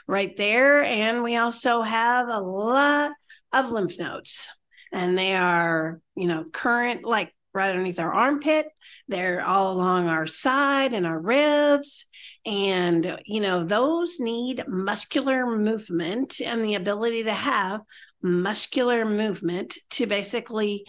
right 0.08 0.36
there. 0.38 0.84
And 0.84 1.24
we 1.24 1.38
also 1.38 1.82
have 1.82 2.28
a 2.30 2.40
lot 2.40 3.12
of 3.54 3.72
lymph 3.72 3.98
nodes, 4.00 4.50
and 4.92 5.18
they 5.18 5.34
are, 5.36 6.00
you 6.16 6.28
know, 6.28 6.44
current, 6.52 7.04
like 7.04 7.34
right 7.54 7.70
underneath 7.70 8.00
our 8.00 8.14
armpit. 8.14 8.68
They're 9.08 9.44
all 9.46 9.72
along 9.72 10.08
our 10.08 10.28
side 10.28 10.94
and 10.94 11.08
our 11.08 11.20
ribs. 11.20 12.06
And, 12.46 13.20
you 13.26 13.42
know, 13.42 13.64
those 13.64 14.20
need 14.20 14.66
muscular 14.68 15.48
movement 15.48 16.42
and 16.42 16.64
the 16.64 16.76
ability 16.76 17.24
to 17.24 17.34
have 17.34 17.82
muscular 18.22 19.06
movement 19.06 19.78
to 19.92 20.06
basically 20.06 20.86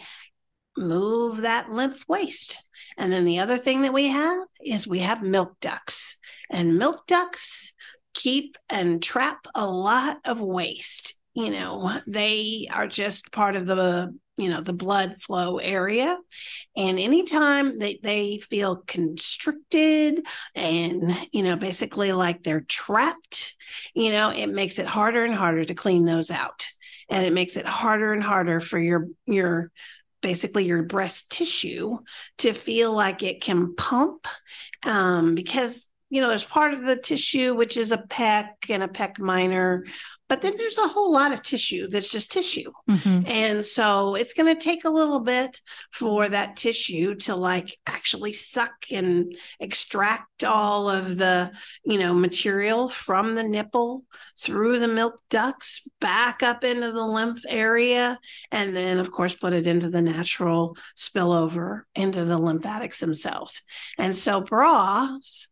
move 0.77 1.41
that 1.41 1.71
lymph 1.71 2.03
waste. 2.07 2.63
And 2.97 3.11
then 3.11 3.25
the 3.25 3.39
other 3.39 3.57
thing 3.57 3.81
that 3.83 3.93
we 3.93 4.09
have 4.09 4.39
is 4.63 4.85
we 4.85 4.99
have 4.99 5.23
milk 5.23 5.55
ducts. 5.61 6.17
And 6.51 6.77
milk 6.77 7.07
ducts 7.07 7.73
keep 8.17 8.57
and 8.67 9.01
trap 9.01 9.45
a 9.55 9.65
lot 9.69 10.17
of 10.25 10.41
waste. 10.41 11.15
You 11.35 11.51
know, 11.51 12.01
they 12.07 12.67
are 12.73 12.87
just 12.87 13.31
part 13.31 13.55
of 13.55 13.67
the 13.67 14.13
you 14.37 14.49
know 14.49 14.61
the 14.61 14.73
blood 14.73 15.15
flow 15.19 15.57
area 15.57 16.15
and 16.75 16.99
anytime 16.99 17.79
they, 17.79 17.99
they 18.03 18.37
feel 18.37 18.83
constricted 18.85 20.23
and 20.53 21.03
you 21.31 21.41
know 21.41 21.55
basically 21.55 22.11
like 22.11 22.43
they're 22.43 22.61
trapped 22.61 23.55
you 23.95 24.11
know 24.11 24.29
it 24.29 24.47
makes 24.47 24.77
it 24.77 24.85
harder 24.85 25.23
and 25.23 25.33
harder 25.33 25.65
to 25.65 25.73
clean 25.73 26.05
those 26.05 26.29
out 26.29 26.67
and 27.09 27.25
it 27.25 27.33
makes 27.33 27.57
it 27.57 27.65
harder 27.65 28.13
and 28.13 28.21
harder 28.21 28.59
for 28.59 28.77
your 28.77 29.07
your 29.25 29.71
basically 30.21 30.65
your 30.65 30.83
breast 30.83 31.31
tissue 31.31 31.97
to 32.37 32.53
feel 32.53 32.91
like 32.91 33.23
it 33.23 33.41
can 33.41 33.75
pump 33.75 34.27
um, 34.85 35.35
because 35.35 35.86
you 36.09 36.21
know, 36.21 36.29
there's 36.29 36.43
part 36.43 36.73
of 36.73 36.83
the 36.83 36.95
tissue, 36.95 37.53
which 37.53 37.77
is 37.77 37.91
a 37.91 37.97
pec 37.97 38.47
and 38.69 38.83
a 38.83 38.87
pec 38.87 39.19
minor, 39.19 39.83
but 40.29 40.41
then 40.41 40.57
there's 40.57 40.77
a 40.77 40.87
whole 40.87 41.11
lot 41.11 41.31
of 41.31 41.41
tissue 41.41 41.87
that's 41.87 42.09
just 42.09 42.31
tissue. 42.31 42.71
Mm-hmm. 42.89 43.27
And 43.27 43.63
so 43.63 44.15
it's 44.15 44.33
going 44.33 44.53
to 44.53 44.61
take 44.61 44.83
a 44.83 44.89
little 44.89 45.21
bit 45.21 45.61
for 45.91 46.27
that 46.27 46.57
tissue 46.57 47.15
to 47.15 47.35
like 47.35 47.77
actually 47.85 48.33
suck 48.33 48.73
and 48.91 49.33
extract 49.59 50.43
all 50.43 50.89
of 50.89 51.17
the, 51.17 51.51
you 51.85 51.97
know, 51.97 52.13
material 52.13 52.89
from 52.89 53.35
the 53.35 53.43
nipple 53.43 54.03
through 54.37 54.79
the 54.79 54.87
milk 54.89 55.21
ducts 55.29 55.87
back 56.01 56.43
up 56.43 56.63
into 56.63 56.91
the 56.91 57.05
lymph 57.05 57.41
area. 57.47 58.19
And 58.51 58.75
then, 58.75 58.99
of 58.99 59.11
course, 59.11 59.35
put 59.35 59.53
it 59.53 59.65
into 59.65 59.89
the 59.89 60.01
natural 60.01 60.75
spillover 60.97 61.83
into 61.95 62.25
the 62.25 62.37
lymphatics 62.37 62.99
themselves. 62.99 63.61
And 63.97 64.13
so 64.15 64.41
bras 64.41 65.47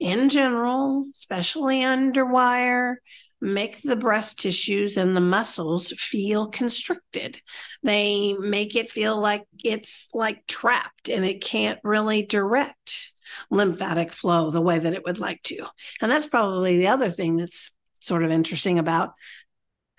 in 0.00 0.30
general, 0.30 1.06
especially 1.12 1.80
underwire, 1.80 2.96
make 3.40 3.80
the 3.82 3.96
breast 3.96 4.40
tissues 4.40 4.96
and 4.96 5.14
the 5.16 5.20
muscles 5.20 5.92
feel 5.96 6.48
constricted. 6.48 7.40
They 7.82 8.34
make 8.34 8.76
it 8.76 8.90
feel 8.90 9.18
like 9.18 9.44
it's 9.62 10.08
like 10.12 10.46
trapped 10.46 11.08
and 11.08 11.24
it 11.24 11.42
can't 11.42 11.78
really 11.84 12.22
direct 12.24 13.12
lymphatic 13.50 14.12
flow 14.12 14.50
the 14.50 14.60
way 14.60 14.78
that 14.78 14.94
it 14.94 15.04
would 15.04 15.20
like 15.20 15.42
to. 15.44 15.66
And 16.02 16.10
that's 16.10 16.26
probably 16.26 16.78
the 16.78 16.88
other 16.88 17.08
thing 17.08 17.36
that's 17.36 17.70
sort 18.00 18.24
of 18.24 18.30
interesting 18.30 18.78
about 18.78 19.12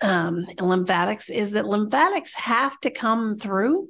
um, 0.02 0.46
lymphatics 0.60 1.30
is 1.30 1.52
that 1.52 1.66
lymphatics 1.66 2.34
have 2.34 2.78
to 2.80 2.90
come 2.90 3.36
through 3.36 3.88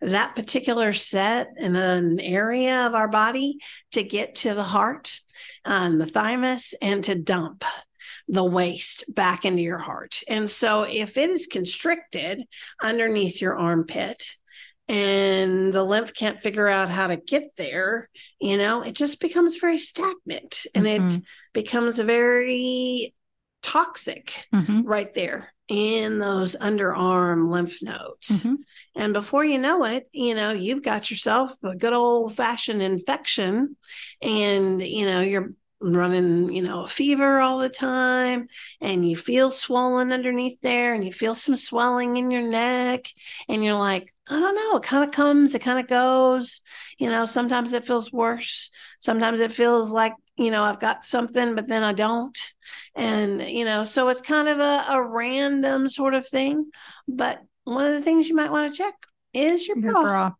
that 0.00 0.34
particular 0.34 0.92
set 0.92 1.48
in 1.56 1.74
an 1.74 2.20
area 2.20 2.86
of 2.86 2.94
our 2.94 3.08
body 3.08 3.58
to 3.92 4.02
get 4.02 4.36
to 4.36 4.54
the 4.54 4.62
heart 4.62 5.20
and 5.64 6.00
the 6.00 6.06
thymus 6.06 6.74
and 6.82 7.04
to 7.04 7.14
dump 7.14 7.64
the 8.28 8.44
waste 8.44 9.04
back 9.14 9.44
into 9.44 9.62
your 9.62 9.78
heart. 9.78 10.22
And 10.28 10.48
so 10.48 10.82
if 10.82 11.16
it 11.16 11.30
is 11.30 11.46
constricted 11.46 12.44
underneath 12.82 13.40
your 13.40 13.56
armpit, 13.56 14.36
and 14.86 15.72
the 15.72 15.82
lymph 15.82 16.12
can't 16.12 16.42
figure 16.42 16.68
out 16.68 16.90
how 16.90 17.06
to 17.06 17.16
get 17.16 17.56
there, 17.56 18.10
you 18.38 18.58
know, 18.58 18.82
it 18.82 18.94
just 18.94 19.18
becomes 19.18 19.56
very 19.56 19.78
stagnant 19.78 20.66
and 20.74 20.84
mm-hmm. 20.84 21.06
it 21.06 21.22
becomes 21.54 21.98
a 21.98 22.04
very 22.04 23.14
toxic 23.64 24.46
mm-hmm. 24.54 24.82
right 24.82 25.12
there 25.14 25.52
in 25.68 26.18
those 26.18 26.54
underarm 26.56 27.50
lymph 27.50 27.82
nodes. 27.82 28.28
Mm-hmm. 28.28 28.54
And 28.94 29.12
before 29.14 29.44
you 29.44 29.58
know 29.58 29.84
it, 29.84 30.08
you 30.12 30.34
know, 30.34 30.52
you've 30.52 30.82
got 30.82 31.10
yourself 31.10 31.56
a 31.64 31.74
good 31.74 31.94
old 31.94 32.36
fashioned 32.36 32.82
infection 32.82 33.76
and, 34.20 34.82
you 34.82 35.06
know, 35.06 35.22
you're 35.22 35.54
running, 35.80 36.52
you 36.52 36.62
know, 36.62 36.84
a 36.84 36.86
fever 36.86 37.40
all 37.40 37.58
the 37.58 37.70
time 37.70 38.48
and 38.82 39.08
you 39.08 39.16
feel 39.16 39.50
swollen 39.50 40.12
underneath 40.12 40.60
there 40.60 40.92
and 40.92 41.02
you 41.02 41.12
feel 41.12 41.34
some 41.34 41.56
swelling 41.56 42.18
in 42.18 42.30
your 42.30 42.42
neck 42.42 43.06
and 43.48 43.64
you're 43.64 43.74
like, 43.74 44.12
I 44.28 44.38
don't 44.38 44.54
know, 44.54 44.76
it 44.76 44.82
kind 44.82 45.04
of 45.04 45.10
comes, 45.10 45.54
it 45.54 45.60
kind 45.60 45.78
of 45.78 45.86
goes. 45.86 46.60
You 46.98 47.08
know, 47.08 47.24
sometimes 47.24 47.72
it 47.72 47.86
feels 47.86 48.12
worse. 48.12 48.70
Sometimes 49.00 49.40
it 49.40 49.52
feels 49.52 49.92
like, 49.92 50.12
you 50.36 50.50
know, 50.50 50.62
I've 50.62 50.80
got 50.80 51.04
something, 51.04 51.54
but 51.54 51.68
then 51.68 51.82
I 51.82 51.92
don't. 51.92 52.36
And, 52.94 53.42
you 53.42 53.64
know, 53.64 53.84
so 53.84 54.08
it's 54.08 54.20
kind 54.20 54.48
of 54.48 54.58
a, 54.58 54.84
a 54.90 55.02
random 55.02 55.88
sort 55.88 56.14
of 56.14 56.26
thing. 56.26 56.70
But 57.06 57.40
one 57.64 57.86
of 57.86 57.92
the 57.92 58.02
things 58.02 58.28
you 58.28 58.34
might 58.34 58.50
want 58.50 58.72
to 58.72 58.76
check 58.76 58.94
is 59.32 59.66
your 59.66 59.76
bra. 59.76 60.32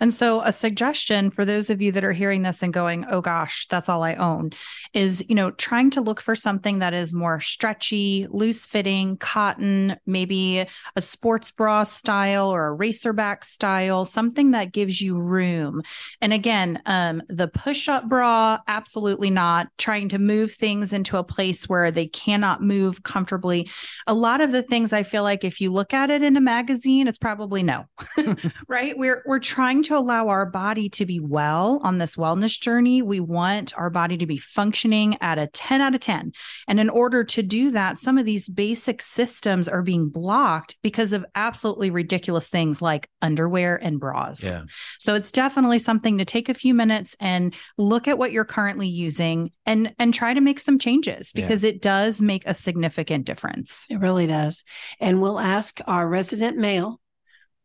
And 0.00 0.12
so 0.12 0.40
a 0.42 0.52
suggestion 0.52 1.30
for 1.30 1.44
those 1.44 1.70
of 1.70 1.82
you 1.82 1.92
that 1.92 2.04
are 2.04 2.12
hearing 2.12 2.42
this 2.42 2.62
and 2.62 2.72
going, 2.72 3.04
"Oh 3.10 3.20
gosh, 3.20 3.66
that's 3.68 3.88
all 3.88 4.02
I 4.02 4.14
own," 4.14 4.50
is, 4.94 5.24
you 5.28 5.34
know, 5.34 5.50
trying 5.52 5.90
to 5.90 6.00
look 6.00 6.20
for 6.20 6.34
something 6.34 6.78
that 6.78 6.94
is 6.94 7.12
more 7.12 7.40
stretchy, 7.40 8.26
loose-fitting, 8.30 9.16
cotton, 9.18 9.96
maybe 10.06 10.66
a 10.96 11.02
sports 11.02 11.50
bra 11.50 11.82
style 11.82 12.48
or 12.48 12.72
a 12.72 12.76
racerback 12.76 13.44
style, 13.44 14.04
something 14.04 14.52
that 14.52 14.72
gives 14.72 15.00
you 15.00 15.18
room. 15.18 15.82
And 16.20 16.32
again, 16.32 16.80
um, 16.86 17.22
the 17.28 17.48
push-up 17.48 18.08
bra, 18.08 18.58
absolutely 18.66 19.30
not. 19.30 19.68
Trying 19.78 20.08
to 20.10 20.18
move 20.18 20.52
things 20.52 20.92
into 20.92 21.16
a 21.16 21.24
place 21.24 21.68
where 21.68 21.90
they 21.90 22.06
cannot 22.06 22.62
move 22.62 23.02
comfortably. 23.02 23.70
A 24.06 24.14
lot 24.14 24.40
of 24.40 24.52
the 24.52 24.62
things 24.62 24.92
I 24.92 25.02
feel 25.02 25.22
like 25.22 25.44
if 25.44 25.60
you 25.60 25.72
look 25.72 25.92
at 25.92 26.10
it 26.10 26.22
in 26.22 26.36
a 26.36 26.40
magazine, 26.40 27.08
it's 27.08 27.18
probably 27.18 27.62
no. 27.62 27.84
right? 28.68 28.96
We're 28.96 29.22
we're 29.26 29.38
trying 29.38 29.57
to 29.58 29.96
allow 29.96 30.28
our 30.28 30.46
body 30.46 30.88
to 30.88 31.04
be 31.04 31.18
well 31.18 31.80
on 31.82 31.98
this 31.98 32.14
wellness 32.14 32.60
journey. 32.60 33.02
We 33.02 33.18
want 33.18 33.76
our 33.76 33.90
body 33.90 34.16
to 34.18 34.26
be 34.26 34.38
functioning 34.38 35.18
at 35.20 35.36
a 35.36 35.48
10 35.48 35.80
out 35.80 35.96
of 35.96 36.00
10. 36.00 36.32
And 36.68 36.78
in 36.78 36.88
order 36.88 37.24
to 37.24 37.42
do 37.42 37.72
that, 37.72 37.98
some 37.98 38.18
of 38.18 38.24
these 38.24 38.48
basic 38.48 39.02
systems 39.02 39.66
are 39.66 39.82
being 39.82 40.10
blocked 40.10 40.76
because 40.82 41.12
of 41.12 41.26
absolutely 41.34 41.90
ridiculous 41.90 42.48
things 42.48 42.80
like 42.80 43.10
underwear 43.20 43.74
and 43.82 43.98
bras. 43.98 44.44
Yeah. 44.44 44.62
So 45.00 45.14
it's 45.14 45.32
definitely 45.32 45.80
something 45.80 46.18
to 46.18 46.24
take 46.24 46.48
a 46.48 46.54
few 46.54 46.72
minutes 46.72 47.16
and 47.18 47.52
look 47.76 48.06
at 48.06 48.16
what 48.16 48.30
you're 48.30 48.44
currently 48.44 48.88
using 48.88 49.50
and 49.66 49.92
and 49.98 50.14
try 50.14 50.34
to 50.34 50.40
make 50.40 50.60
some 50.60 50.78
changes 50.78 51.32
because 51.32 51.64
yeah. 51.64 51.70
it 51.70 51.82
does 51.82 52.20
make 52.20 52.46
a 52.46 52.54
significant 52.54 53.26
difference. 53.26 53.86
It 53.90 53.98
really 53.98 54.28
does. 54.28 54.62
And 55.00 55.20
we'll 55.20 55.40
ask 55.40 55.80
our 55.88 56.08
resident 56.08 56.56
male 56.56 57.00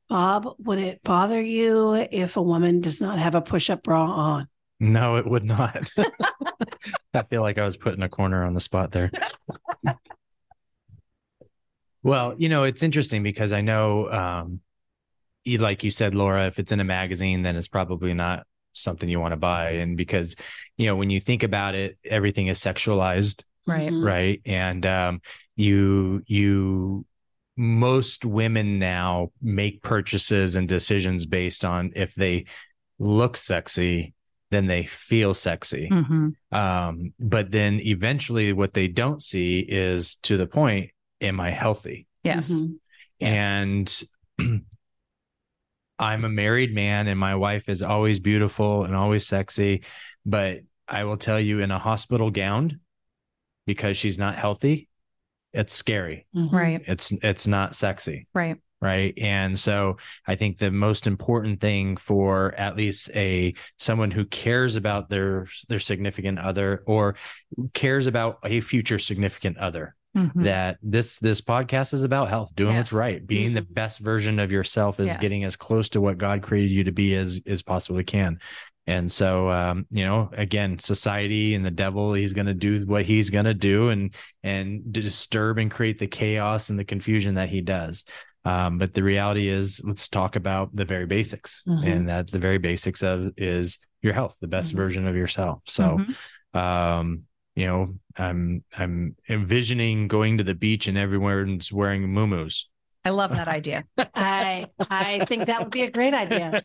Bob, 0.09 0.55
would 0.59 0.79
it 0.79 1.03
bother 1.03 1.41
you 1.41 1.93
if 2.11 2.37
a 2.37 2.41
woman 2.41 2.81
does 2.81 3.01
not 3.01 3.19
have 3.19 3.35
a 3.35 3.41
push 3.41 3.69
up 3.69 3.83
bra 3.83 4.03
on? 4.03 4.47
No, 4.79 5.15
it 5.15 5.25
would 5.25 5.45
not. 5.45 5.89
I 7.13 7.23
feel 7.23 7.41
like 7.41 7.57
I 7.57 7.63
was 7.63 7.77
put 7.77 7.93
in 7.93 8.03
a 8.03 8.09
corner 8.09 8.43
on 8.43 8.53
the 8.53 8.59
spot 8.59 8.91
there. 8.91 9.09
well, 12.03 12.33
you 12.37 12.49
know, 12.49 12.63
it's 12.63 12.83
interesting 12.83 13.23
because 13.23 13.53
I 13.53 13.61
know, 13.61 14.11
um, 14.11 14.59
like 15.45 15.83
you 15.83 15.91
said, 15.91 16.15
Laura, 16.15 16.47
if 16.47 16.59
it's 16.59 16.71
in 16.71 16.79
a 16.79 16.85
magazine, 16.85 17.43
then 17.43 17.55
it's 17.55 17.67
probably 17.67 18.13
not 18.13 18.45
something 18.73 19.07
you 19.07 19.19
want 19.19 19.31
to 19.31 19.37
buy. 19.37 19.71
And 19.71 19.95
because, 19.95 20.35
you 20.77 20.87
know, 20.87 20.95
when 20.95 21.09
you 21.09 21.19
think 21.19 21.43
about 21.43 21.75
it, 21.75 21.97
everything 22.03 22.47
is 22.47 22.59
sexualized. 22.59 23.43
Right. 23.65 23.91
Right. 23.93 24.41
And 24.45 24.85
um, 24.85 25.21
you, 25.55 26.23
you, 26.25 27.05
most 27.55 28.25
women 28.25 28.79
now 28.79 29.31
make 29.41 29.83
purchases 29.83 30.55
and 30.55 30.67
decisions 30.67 31.25
based 31.25 31.63
on 31.63 31.91
if 31.95 32.13
they 32.15 32.45
look 32.99 33.37
sexy 33.37 34.13
then 34.49 34.67
they 34.67 34.83
feel 34.83 35.33
sexy 35.33 35.89
mm-hmm. 35.91 36.29
um, 36.55 37.13
but 37.19 37.51
then 37.51 37.79
eventually 37.81 38.53
what 38.53 38.73
they 38.73 38.87
don't 38.87 39.21
see 39.23 39.59
is 39.59 40.15
to 40.17 40.37
the 40.37 40.47
point 40.47 40.91
am 41.21 41.39
i 41.39 41.49
healthy 41.49 42.07
yes, 42.23 42.51
mm-hmm. 42.51 42.73
yes. 43.19 43.33
and 43.33 44.03
i'm 45.99 46.25
a 46.25 46.29
married 46.29 46.73
man 46.73 47.07
and 47.07 47.19
my 47.19 47.35
wife 47.35 47.69
is 47.69 47.83
always 47.83 48.19
beautiful 48.19 48.83
and 48.83 48.95
always 48.95 49.27
sexy 49.27 49.83
but 50.25 50.59
i 50.87 51.03
will 51.03 51.17
tell 51.17 51.39
you 51.39 51.59
in 51.59 51.71
a 51.71 51.79
hospital 51.79 52.31
gown 52.31 52.79
because 53.65 53.97
she's 53.97 54.17
not 54.17 54.35
healthy 54.35 54.87
it's 55.53 55.73
scary. 55.73 56.25
Mm-hmm. 56.35 56.55
Right. 56.55 56.81
It's 56.85 57.11
it's 57.11 57.47
not 57.47 57.75
sexy. 57.75 58.27
Right. 58.33 58.57
Right. 58.81 59.13
And 59.17 59.57
so 59.57 59.95
I 60.27 60.35
think 60.35 60.57
the 60.57 60.69
most 60.69 61.07
important 61.07 61.61
thing 61.61 61.95
for 61.95 62.53
at 62.55 62.75
least 62.75 63.09
a 63.15 63.53
someone 63.79 64.11
who 64.11 64.25
cares 64.25 64.75
about 64.75 65.09
their 65.09 65.47
their 65.69 65.79
significant 65.79 66.39
other 66.39 66.83
or 66.85 67.15
cares 67.73 68.07
about 68.07 68.39
a 68.43 68.59
future 68.59 68.99
significant 68.99 69.57
other 69.57 69.95
Mm-hmm. 70.15 70.43
that 70.43 70.77
this 70.83 71.17
this 71.17 71.41
podcast 71.41 71.91
is 71.91 72.03
about 72.03 72.29
health 72.29 72.53
doing 72.53 72.75
yes. 72.75 72.81
what's 72.81 72.93
right 72.93 73.25
being 73.25 73.47
mm-hmm. 73.47 73.55
the 73.55 73.61
best 73.63 73.97
version 73.97 74.37
of 74.37 74.51
yourself 74.51 74.99
is 74.99 75.07
yes. 75.07 75.17
getting 75.19 75.43
as 75.43 75.55
close 75.55 75.89
to 75.89 76.01
what 76.01 76.19
god 76.19 76.43
created 76.43 76.69
you 76.69 76.83
to 76.83 76.91
be 76.91 77.15
as 77.15 77.41
as 77.47 77.63
possibly 77.63 78.03
can 78.03 78.39
and 78.85 79.11
so, 79.11 79.49
um, 79.49 79.85
you 79.91 80.03
know, 80.03 80.29
again, 80.33 80.77
society 80.79 81.55
and 81.55 81.65
the 81.65 81.71
devil, 81.71 82.13
he's 82.13 82.33
going 82.33 82.47
to 82.47 82.53
do 82.53 82.85
what 82.85 83.05
he's 83.05 83.29
going 83.29 83.45
to 83.45 83.53
do 83.53 83.89
and, 83.89 84.13
and 84.43 84.91
disturb 84.91 85.57
and 85.57 85.71
create 85.71 85.99
the 85.99 86.07
chaos 86.07 86.69
and 86.69 86.77
the 86.77 86.83
confusion 86.83 87.35
that 87.35 87.49
he 87.49 87.61
does. 87.61 88.03
Um, 88.45 88.77
but 88.77 88.93
the 88.93 89.03
reality 89.03 89.47
is, 89.47 89.79
let's 89.85 90.09
talk 90.09 90.35
about 90.35 90.75
the 90.75 90.83
very 90.83 91.05
basics. 91.05 91.63
Mm-hmm. 91.65 91.87
And 91.87 92.09
that 92.09 92.29
the 92.29 92.39
very 92.39 92.57
basics 92.57 93.01
of 93.01 93.31
is 93.37 93.79
your 94.01 94.13
health, 94.13 94.35
the 94.41 94.47
best 94.47 94.69
mm-hmm. 94.69 94.77
version 94.77 95.07
of 95.07 95.15
yourself. 95.15 95.61
So, 95.65 95.97
mm-hmm. 95.97 96.57
um, 96.57 97.23
you 97.55 97.67
know, 97.67 97.95
I'm, 98.17 98.63
I'm 98.77 99.15
envisioning 99.29 100.09
going 100.09 100.39
to 100.39 100.43
the 100.43 100.55
beach 100.55 100.87
and 100.87 100.97
everyone's 100.97 101.71
wearing 101.71 102.05
muumuus 102.07 102.65
I 103.05 103.09
love 103.09 103.31
that 103.31 103.47
idea. 103.47 103.83
I 104.15 104.67
I 104.79 105.25
think 105.25 105.47
that 105.47 105.59
would 105.59 105.71
be 105.71 105.83
a 105.83 105.91
great 105.91 106.13
idea. 106.13 106.63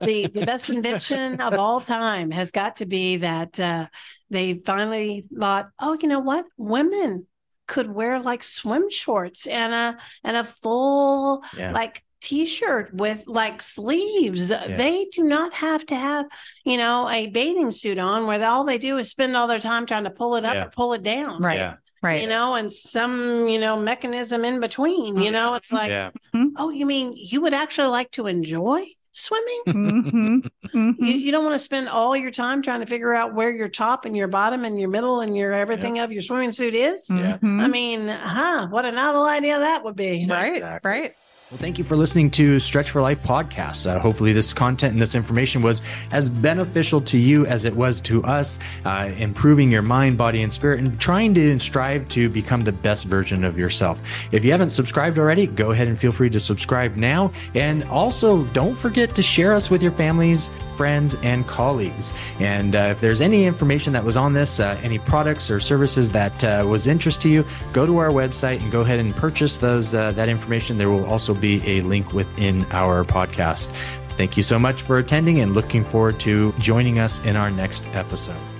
the 0.00 0.26
the 0.26 0.44
best 0.46 0.70
invention 0.70 1.40
of 1.40 1.54
all 1.54 1.80
time 1.80 2.30
has 2.30 2.50
got 2.50 2.76
to 2.76 2.86
be 2.86 3.18
that 3.18 3.60
uh, 3.60 3.86
they 4.30 4.54
finally 4.54 5.24
thought, 5.38 5.68
oh, 5.78 5.96
you 6.00 6.08
know 6.08 6.20
what, 6.20 6.46
women 6.56 7.26
could 7.66 7.92
wear 7.92 8.18
like 8.18 8.42
swim 8.42 8.90
shorts 8.90 9.46
and 9.46 9.74
a 9.74 9.98
and 10.24 10.36
a 10.36 10.44
full 10.44 11.44
yeah. 11.56 11.70
like 11.70 12.02
t-shirt 12.20 12.92
with 12.92 13.28
like 13.28 13.62
sleeves 13.62 14.50
yeah. 14.50 14.66
they 14.74 15.04
do 15.12 15.22
not 15.22 15.52
have 15.52 15.86
to 15.86 15.94
have 15.94 16.26
you 16.64 16.76
know 16.76 17.08
a 17.08 17.28
bathing 17.28 17.70
suit 17.70 17.98
on 17.98 18.26
where 18.26 18.44
all 18.44 18.64
they 18.64 18.78
do 18.78 18.96
is 18.96 19.08
spend 19.08 19.36
all 19.36 19.46
their 19.46 19.60
time 19.60 19.86
trying 19.86 20.02
to 20.02 20.10
pull 20.10 20.34
it 20.34 20.44
up 20.44 20.54
yeah. 20.54 20.64
or 20.64 20.70
pull 20.70 20.94
it 20.94 21.02
down 21.04 21.40
right 21.40 21.58
yeah 21.58 21.74
right 22.02 22.22
you 22.22 22.28
know 22.28 22.54
and 22.54 22.72
some 22.72 23.48
you 23.48 23.58
know 23.58 23.76
mechanism 23.76 24.44
in 24.44 24.60
between 24.60 25.20
you 25.20 25.30
know 25.30 25.54
it's 25.54 25.72
like 25.72 25.90
yeah. 25.90 26.10
Mm-hmm. 26.34 26.48
oh 26.56 26.70
you 26.70 26.86
mean 26.86 27.12
you 27.16 27.40
would 27.40 27.54
actually 27.54 27.88
like 27.88 28.10
to 28.12 28.26
enjoy 28.26 28.84
swimming 29.12 29.62
mm-hmm. 29.66 30.38
Mm-hmm. 30.68 31.04
You, 31.04 31.12
you, 31.14 31.32
don't 31.32 31.44
want 31.44 31.54
to 31.54 31.58
spend 31.58 31.88
all 31.88 32.16
your 32.16 32.30
time 32.30 32.62
trying 32.62 32.80
to 32.80 32.86
figure 32.86 33.14
out 33.14 33.34
where 33.34 33.50
your 33.50 33.68
top 33.68 34.04
and 34.04 34.16
your 34.16 34.28
bottom 34.28 34.64
and 34.64 34.78
your 34.78 34.90
middle 34.90 35.22
and 35.22 35.36
your 35.36 35.52
everything 35.52 35.96
yeah. 35.96 36.04
of 36.04 36.12
your 36.12 36.20
swimming 36.20 36.52
suit 36.52 36.74
is 36.74 37.10
yeah. 37.12 37.38
i 37.42 37.66
mean 37.66 38.06
huh 38.06 38.68
what 38.68 38.84
a 38.84 38.92
novel 38.92 39.24
idea 39.24 39.58
that 39.58 39.82
would 39.82 39.96
be 39.96 40.26
right 40.28 40.56
exactly. 40.56 40.90
right 40.90 41.14
well, 41.50 41.58
thank 41.58 41.78
you 41.78 41.84
for 41.84 41.96
listening 41.96 42.30
to 42.32 42.58
Stretch 42.58 42.90
for 42.90 43.00
Life 43.00 43.22
podcast. 43.22 43.86
Uh, 43.86 43.98
hopefully, 43.98 44.34
this 44.34 44.52
content 44.52 44.92
and 44.92 45.00
this 45.00 45.14
information 45.14 45.62
was 45.62 45.80
as 46.10 46.28
beneficial 46.28 47.00
to 47.00 47.16
you 47.16 47.46
as 47.46 47.64
it 47.64 47.74
was 47.74 48.02
to 48.02 48.22
us, 48.24 48.58
uh, 48.84 49.10
improving 49.16 49.70
your 49.70 49.80
mind, 49.80 50.18
body, 50.18 50.42
and 50.42 50.52
spirit, 50.52 50.78
and 50.78 51.00
trying 51.00 51.32
to 51.32 51.58
strive 51.58 52.06
to 52.08 52.28
become 52.28 52.64
the 52.64 52.72
best 52.72 53.06
version 53.06 53.44
of 53.44 53.58
yourself. 53.58 54.02
If 54.30 54.44
you 54.44 54.50
haven't 54.50 54.70
subscribed 54.70 55.18
already, 55.18 55.46
go 55.46 55.70
ahead 55.70 55.88
and 55.88 55.98
feel 55.98 56.12
free 56.12 56.28
to 56.28 56.40
subscribe 56.40 56.96
now. 56.96 57.32
And 57.54 57.82
also, 57.84 58.44
don't 58.48 58.74
forget 58.74 59.14
to 59.14 59.22
share 59.22 59.54
us 59.54 59.70
with 59.70 59.82
your 59.82 59.92
families, 59.92 60.50
friends, 60.78 61.16
and 61.22 61.46
colleagues. 61.46 62.12
And 62.38 62.76
uh, 62.76 62.92
if 62.92 63.00
there's 63.00 63.20
any 63.20 63.44
information 63.44 63.92
that 63.94 64.04
was 64.04 64.16
on 64.16 64.32
this, 64.32 64.60
uh, 64.60 64.80
any 64.82 65.00
products 65.00 65.50
or 65.50 65.58
services 65.58 66.10
that 66.12 66.44
uh, 66.44 66.64
was 66.66 66.86
interest 66.86 67.20
to 67.22 67.28
you, 67.28 67.44
go 67.72 67.84
to 67.84 67.98
our 67.98 68.10
website 68.10 68.62
and 68.62 68.70
go 68.70 68.82
ahead 68.82 69.00
and 69.00 69.14
purchase 69.14 69.56
those 69.56 69.94
uh, 69.94 70.12
that 70.12 70.28
information. 70.28 70.78
There 70.78 70.90
will 70.90 71.04
also 71.04 71.34
be 71.34 71.60
a 71.66 71.80
link 71.82 72.12
within 72.12 72.64
our 72.70 73.04
podcast. 73.04 73.68
Thank 74.16 74.36
you 74.36 74.42
so 74.42 74.58
much 74.58 74.82
for 74.82 74.98
attending 74.98 75.40
and 75.40 75.54
looking 75.54 75.84
forward 75.84 76.18
to 76.20 76.52
joining 76.58 76.98
us 76.98 77.18
in 77.24 77.36
our 77.36 77.50
next 77.50 77.86
episode. 77.88 78.57